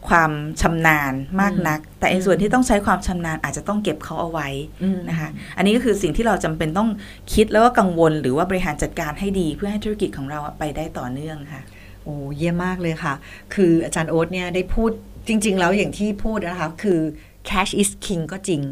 [0.08, 4.48] ความชำนาญมากนัก แต่ในส่วนที่ต้องใช้ความชำนาญอาจจะต้องเก็บเขาเอาไว้
[4.82, 6.88] อืมนะคะอันนี้ก็คือสิ่งที่เราจำเป็นต้อง
[7.34, 11.62] คิดแล้วก็กังวล หรือว่าบริหารจัดการให้ดีเพื่อให้ธุรกิจของเราอะไปได้ต่อเนื่องค่ะ
[12.04, 13.14] โอ้เยี่ยมมากเลยค่ะ
[13.54, 14.90] คืออาจารย์โอ๊ตเนี่ยได้พูด
[15.28, 17.00] จริง ๆ แล้วอย่างที่พูดนะคะคือ
[17.50, 18.62] cash is king ก็จริง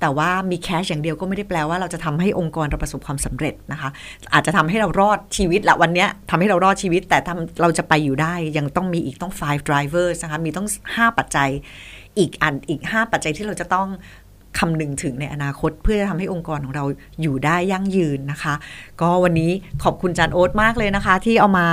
[0.00, 3.90] แต่ว่ามีแคชอย่างเดียวก็ไม่ได้แปลว่าเราจะทำให้องค์กรเราประสบความสำเร็จนะคะ
[4.34, 11.50] อาจจะทำให้เรารอดชีวิตละวันนี้ยทำให้เรารอดชีวิต แต่ทำเราจะไปอยู่ได้ยังต้องมีอีกต้อง five drivers นะคะมีต้อง 5 ปัจจัย
[12.18, 13.88] อีกอันอีก 5 ปัจจัยที่เราจะต้อง
[14.58, 16.84] คำนึงถึงในอนาคต เพื่อจะทำให้องค์กรของเรา
[17.22, 18.54] อยู่ได้ยั่งยืนนะคะ
[19.00, 19.50] ก็วันนี้
[19.82, 21.66] ขอบคุณจานโอ๊ตมากเลยนะคะ ที่เอามา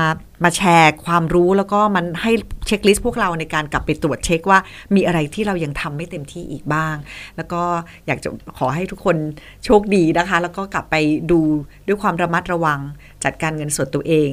[0.43, 2.31] มาแชร์ความรู้แล้วก็มันให้
[2.67, 4.59] เช็คลิสต์พวกเราในการกลับไปตรวจเช็คว่า
[4.95, 6.95] มีอะไรที่เรายังทำไม่เต็มที่อีกบ้าง
[7.37, 7.61] แล้วก็
[8.07, 9.17] อยากจะขอให้ทุกคน
[9.65, 10.95] โชคดีนะคะ แล้วก็กลับไป
[11.31, 11.41] ดู
[11.87, 12.79] ด้วยความระมัดระวัง
[13.23, 14.29] จัดการเงินส่วนตัวเอง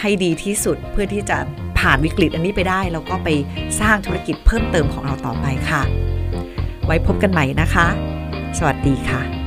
[0.00, 1.38] ให้ดีที่สุดเพื่อที่จะ
[1.78, 3.28] ผ่านวิกฤตอันนี้ไปได้ แล้วก็ไป
[3.80, 5.82] สร้างธุรกิจเพิ่มเติมของเราต่อไปค่ะ
[6.90, 7.86] ไว้พบกันใหม่นะคะ
[8.58, 9.39] สวัสดีค่ะ